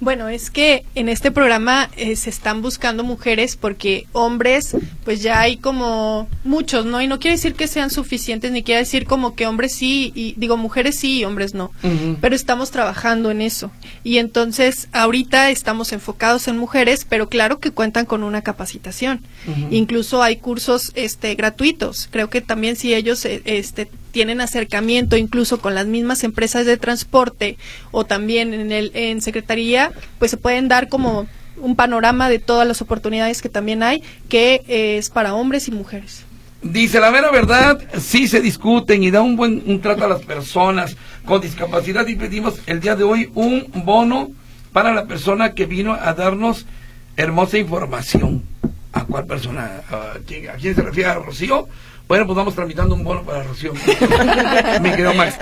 [0.01, 5.41] Bueno, es que en este programa eh, se están buscando mujeres porque hombres, pues ya
[5.41, 7.03] hay como muchos, ¿no?
[7.03, 10.35] Y no quiere decir que sean suficientes, ni quiere decir como que hombres sí, y
[10.37, 11.73] digo mujeres sí y hombres no.
[12.21, 13.73] Pero estamos trabajando en eso.
[14.05, 19.21] Y entonces, ahorita estamos enfocados en mujeres, pero claro que cuentan con una capacitación.
[19.71, 22.09] Incluso hay cursos este, gratuitos.
[22.11, 26.77] Creo que también si ellos eh, este, tienen acercamiento incluso con las mismas empresas de
[26.77, 27.57] transporte
[27.93, 32.67] o también en el en secretaría, pues se pueden dar como un panorama de todas
[32.67, 36.25] las oportunidades que también hay, que eh, es para hombres y mujeres.
[36.63, 40.23] Dice la mera verdad, sí se discuten y da un buen un trato a las
[40.23, 44.33] personas con discapacidad y pedimos el día de hoy un bono
[44.73, 46.67] para la persona que vino a darnos
[47.17, 48.43] hermosa información.
[48.93, 49.83] ¿A cuál persona?
[49.93, 51.09] ¿A quién, se refiere?
[51.09, 51.69] ¿A Rocío?
[52.09, 53.75] Bueno, pues vamos tramitando un bono para Rocío.
[54.83, 55.39] Mi querido Max.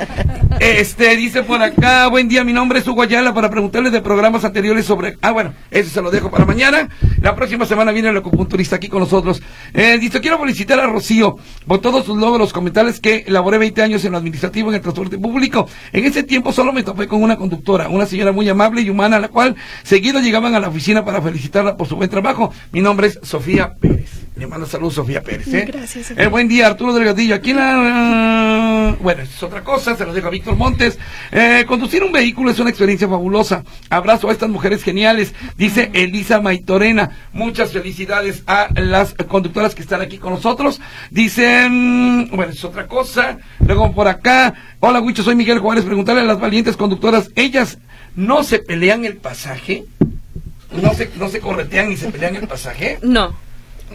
[0.58, 4.44] Este, dice por acá, buen día, mi nombre es Hugo Ayala para preguntarles de programas
[4.44, 5.16] anteriores sobre...
[5.22, 6.88] Ah, bueno, eso se lo dejo para mañana.
[7.22, 9.40] La próxima semana viene el acupunturista aquí con nosotros.
[9.74, 11.36] Eh, dice, quiero felicitar a Rocío
[11.68, 15.18] por todos sus logros, comentarles que elaboré 20 años en lo administrativo en el transporte
[15.18, 15.68] público.
[15.92, 19.18] En ese tiempo solo me topé con una conductora, una señora muy amable y humana,
[19.18, 19.54] a la cual
[19.84, 22.52] seguido llegaban a la oficina para felicitarla por su buen trabajo.
[22.72, 24.10] Mi nombre es Sofía Pérez.
[24.36, 25.46] Le mando saludos Sofía Pérez.
[25.54, 25.64] ¿eh?
[25.66, 27.34] Gracias, Eh, buen día, Arturo Delgadillo.
[27.34, 28.96] Aquí la...
[29.00, 30.98] Bueno, es otra cosa, se lo dejo a Víctor Montes.
[31.32, 33.64] Eh, conducir un vehículo es una experiencia fabulosa.
[33.90, 37.10] Abrazo a estas mujeres geniales, dice Elisa Maitorena.
[37.32, 40.80] Muchas felicidades a las conductoras que están aquí con nosotros.
[41.10, 43.38] Dicen, bueno, es otra cosa.
[43.60, 45.84] Luego por acá, hola Huicho, soy Miguel Juárez.
[45.84, 47.78] Preguntarle a las valientes conductoras, ¿ellas
[48.14, 49.84] no se pelean el pasaje?
[50.82, 52.98] ¿No se, no se corretean ni se pelean el pasaje?
[53.02, 53.34] No.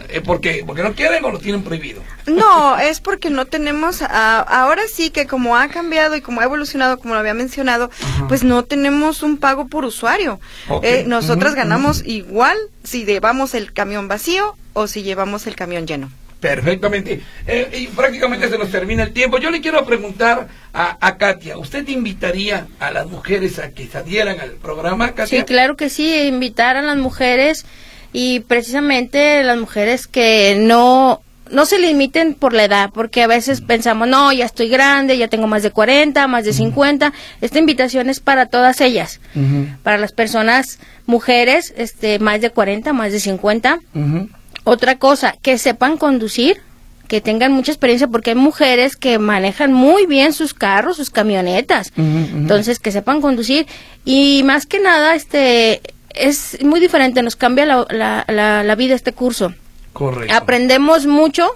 [0.09, 2.01] Eh, porque, porque no quieren o lo tienen prohibido.
[2.27, 6.43] No, es porque no tenemos, ah, ahora sí que como ha cambiado y como ha
[6.43, 7.89] evolucionado, como lo había mencionado,
[8.27, 10.39] pues no tenemos un pago por usuario.
[10.83, 16.11] Eh, nosotras ganamos igual si llevamos el camión vacío o si llevamos el camión lleno.
[16.41, 17.21] Perfectamente.
[17.45, 19.37] Eh, y prácticamente se nos termina el tiempo.
[19.37, 23.99] Yo le quiero preguntar a, a Katia, ¿usted invitaría a las mujeres a que se
[23.99, 25.39] adhieran al programa, Katia?
[25.39, 27.65] Sí, claro que sí, invitar a las mujeres
[28.13, 33.61] y precisamente las mujeres que no no se limiten por la edad, porque a veces
[33.61, 37.11] pensamos, no, ya estoy grande, ya tengo más de 40, más de 50.
[37.41, 39.19] Esta invitación es para todas ellas,
[39.83, 43.79] para las personas, mujeres, este, más de 40, más de 50.
[43.93, 44.29] ujú.
[44.63, 46.61] Otra cosa, que sepan conducir,
[47.07, 51.91] que tengan mucha experiencia, porque hay mujeres que manejan muy bien sus carros, sus camionetas.
[51.97, 53.65] Entonces, que sepan conducir.
[54.05, 55.81] Y más que nada, este,
[56.15, 59.53] es muy diferente, nos cambia la, la, la, la vida este curso.
[59.93, 60.33] Correcto.
[60.35, 61.49] Aprendemos mucho,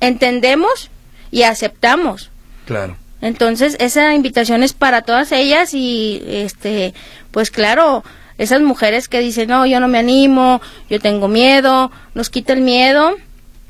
[0.00, 0.90] entendemos
[1.30, 2.30] y aceptamos.
[2.66, 2.96] Claro.
[3.20, 6.94] Entonces, esa invitación es para todas ellas y, este,
[7.30, 8.02] pues claro,
[8.38, 12.62] esas mujeres que dicen, no, yo no me animo, yo tengo miedo, nos quita el
[12.62, 13.16] miedo.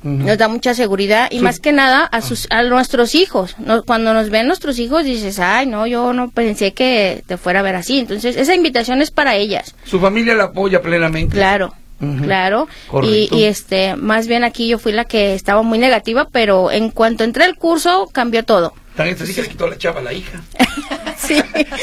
[0.02, 1.42] Nos da mucha seguridad y Sí.
[1.42, 3.56] más que nada a sus a nuestros hijos.
[3.86, 7.62] Cuando nos ven nuestros hijos dices ay no yo no pensé que te fuera a
[7.62, 9.74] ver así entonces esa invitación es para ellas.
[9.84, 11.34] Su familia la apoya plenamente.
[11.34, 11.74] claro
[12.22, 12.68] claro.
[13.02, 17.24] Y, este más bien aquí yo fui la que estaba muy negativa pero en cuanto
[17.24, 18.74] entré al curso cambió todo.
[18.96, 20.40] También se que le quitó la chava a la hija.
[21.16, 21.40] sí.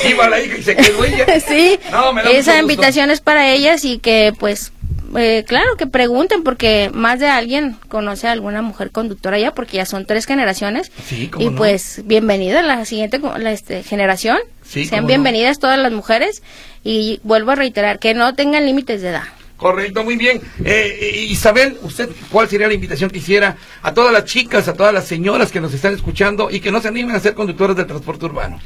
[0.10, 1.26] Iba la hija y se quedó ella.
[1.48, 4.72] sí, No, me da mucho esa invitación es para ellas y que pues
[5.16, 9.78] eh, claro que pregunten porque más de alguien conoce a alguna mujer conductora ya porque
[9.78, 11.56] ya son tres generaciones Sí, cómo y no.
[11.58, 15.08] pues bienvenida la siguiente la, este, generación Sí, sean no.
[15.08, 16.44] bienvenidas todas las mujeres
[16.84, 19.24] y vuelvo a reiterar que no tengan límites de edad
[19.58, 20.40] Correcto, muy bien.
[20.64, 24.74] Eh, eh, Isabel, ¿usted cuál sería la invitación que hiciera a todas las chicas, a
[24.74, 27.76] todas las señoras que nos están escuchando y que no se animen a ser conductoras
[27.76, 28.60] del transporte urbano?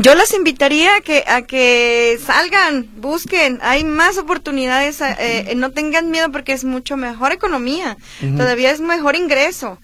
[0.00, 5.70] Yo las invitaría a que, a que salgan, busquen, hay más oportunidades, eh, eh, no
[5.70, 7.96] tengan miedo porque es mucho mejor economía,
[8.36, 9.78] todavía es mejor ingreso.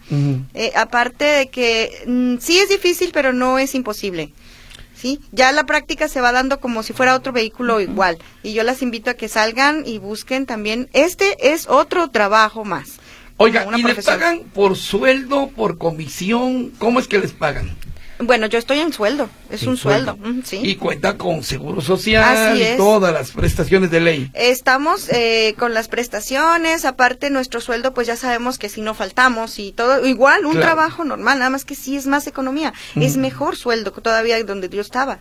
[0.55, 4.33] Eh, aparte de que mm, sí es difícil, pero no es imposible.
[5.03, 5.18] ¿Sí?
[5.32, 8.18] Ya la práctica se va dando como si fuera otro vehículo igual.
[8.44, 10.88] Y yo las invito a que salgan y busquen también.
[10.92, 13.00] Este es otro trabajo más.
[13.36, 14.20] Oiga, ¿y les profesión.
[14.20, 16.70] pagan por sueldo, por comisión?
[16.78, 17.74] ¿Cómo es que les pagan?
[18.23, 20.16] Bueno, yo estoy en sueldo, es Sin un sueldo.
[20.45, 20.61] sí.
[20.62, 24.31] Y cuenta con seguro social y todas las prestaciones de ley.
[24.35, 29.59] Estamos eh, con las prestaciones, aparte nuestro sueldo, pues ya sabemos que si no faltamos
[29.59, 30.66] y todo, igual un Claro.
[30.66, 34.68] trabajo normal, nada más que sí es más economía, es mejor sueldo que todavía donde
[34.68, 35.18] yo estaba.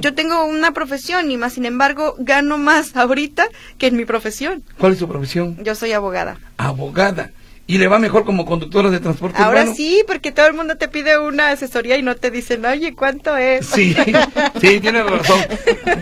[0.00, 3.46] Yo tengo una profesión y más, sin embargo, gano más ahorita
[3.78, 4.62] que en mi profesión.
[4.78, 5.56] ¿Cuál es su profesión?
[5.62, 6.38] Yo soy abogada.
[6.56, 7.30] Abogada.
[7.68, 9.74] Y le va mejor como conductora de transporte Ahora urbano.
[9.76, 13.36] sí, porque todo el mundo te pide una asesoría y no te dicen, oye, ¿cuánto
[13.36, 13.66] es?
[13.66, 13.94] Sí,
[14.60, 15.40] sí, tienes razón.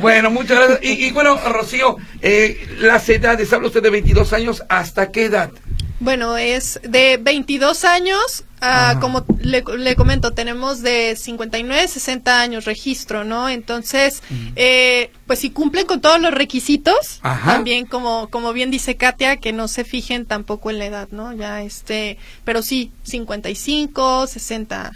[0.00, 0.80] Bueno, muchas gracias.
[0.82, 5.50] Y, y bueno, Rocío, eh, las edades, habla usted de 22 años, ¿hasta qué edad?
[6.04, 12.66] Bueno, es de 22 años, a, como le, le comento, tenemos de 59, 60 años
[12.66, 13.48] registro, ¿no?
[13.48, 14.22] Entonces,
[14.54, 17.54] eh, pues si cumplen con todos los requisitos, Ajá.
[17.54, 21.32] también como, como bien dice Katia, que no se fijen tampoco en la edad, ¿no?
[21.32, 24.92] Ya este, pero sí, 55, 60.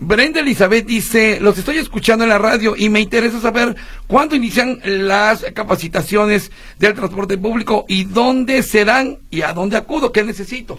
[0.00, 3.74] Brenda Elizabeth dice, los estoy escuchando en la radio y me interesa saber
[4.06, 10.22] cuándo inician las capacitaciones del transporte público y dónde serán y a dónde acudo, qué
[10.22, 10.78] necesito.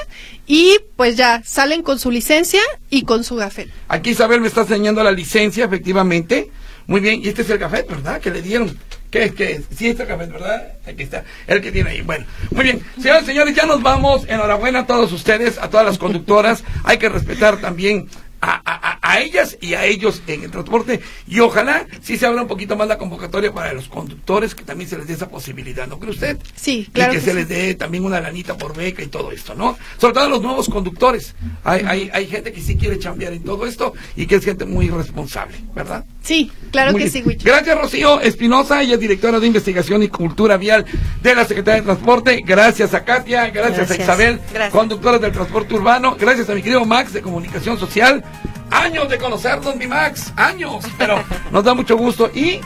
[0.45, 3.69] y pues ya salen con su licencia y con su gafel.
[3.89, 6.49] Aquí Isabel me está enseñando la licencia, efectivamente.
[6.85, 8.21] Muy bien, y este es el café, ¿verdad?
[8.21, 8.77] Que le dieron.
[9.11, 9.33] ¿Qué es?
[9.33, 9.61] ¿Qué?
[9.75, 10.73] Sí, este café, ¿verdad?
[10.85, 12.01] Aquí está, el que tiene ahí.
[12.01, 12.81] Bueno, muy bien.
[13.01, 14.25] Señoras y señores, ya nos vamos.
[14.27, 16.63] Enhorabuena a todos ustedes, a todas las conductoras.
[16.83, 18.09] Hay que respetar también
[18.41, 20.99] a, a- a- a ellas y a ellos en el transporte.
[21.25, 24.89] Y ojalá sí se abra un poquito más la convocatoria para los conductores, que también
[24.89, 26.37] se les dé esa posibilidad, ¿no cree usted?
[26.55, 27.37] Sí, claro Y que, que se sí.
[27.37, 29.77] les dé también una lanita por beca y todo esto, ¿no?
[29.97, 31.33] Sobre todo a los nuevos conductores.
[31.63, 34.65] Hay, hay, hay gente que sí quiere chambear en todo esto y que es gente
[34.65, 36.03] muy responsable, ¿verdad?
[36.27, 37.23] Sí, claro Muy que bien.
[37.23, 37.45] sí, Wicho.
[37.45, 40.85] Gracias, Rocío Espinosa, ella es directora de Investigación y Cultura Vial
[41.23, 42.43] de la Secretaría de Transporte.
[42.45, 43.95] Gracias a Katia, gracias, a.
[43.95, 44.73] Isabel, Gracias.
[44.73, 46.17] conductora del transporte urbano.
[46.19, 48.25] Gracias a mi querido Max de Comunicación Social.
[48.71, 52.29] Años de conocernos, mi Max, años, pero nos da mucho gusto.
[52.35, 52.59] Y,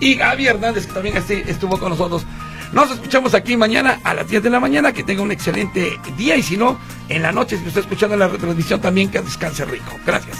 [0.00, 2.24] y Gaby Hernández, que también este- estuvo con nosotros.
[2.72, 4.92] Nos escuchamos aquí mañana a las 10 de la mañana.
[4.94, 6.36] Que tenga un excelente día.
[6.36, 6.78] Y si no,
[7.10, 9.92] en la noche, si me está escuchando la retransmisión, también que descanse rico.
[10.06, 10.38] Gracias.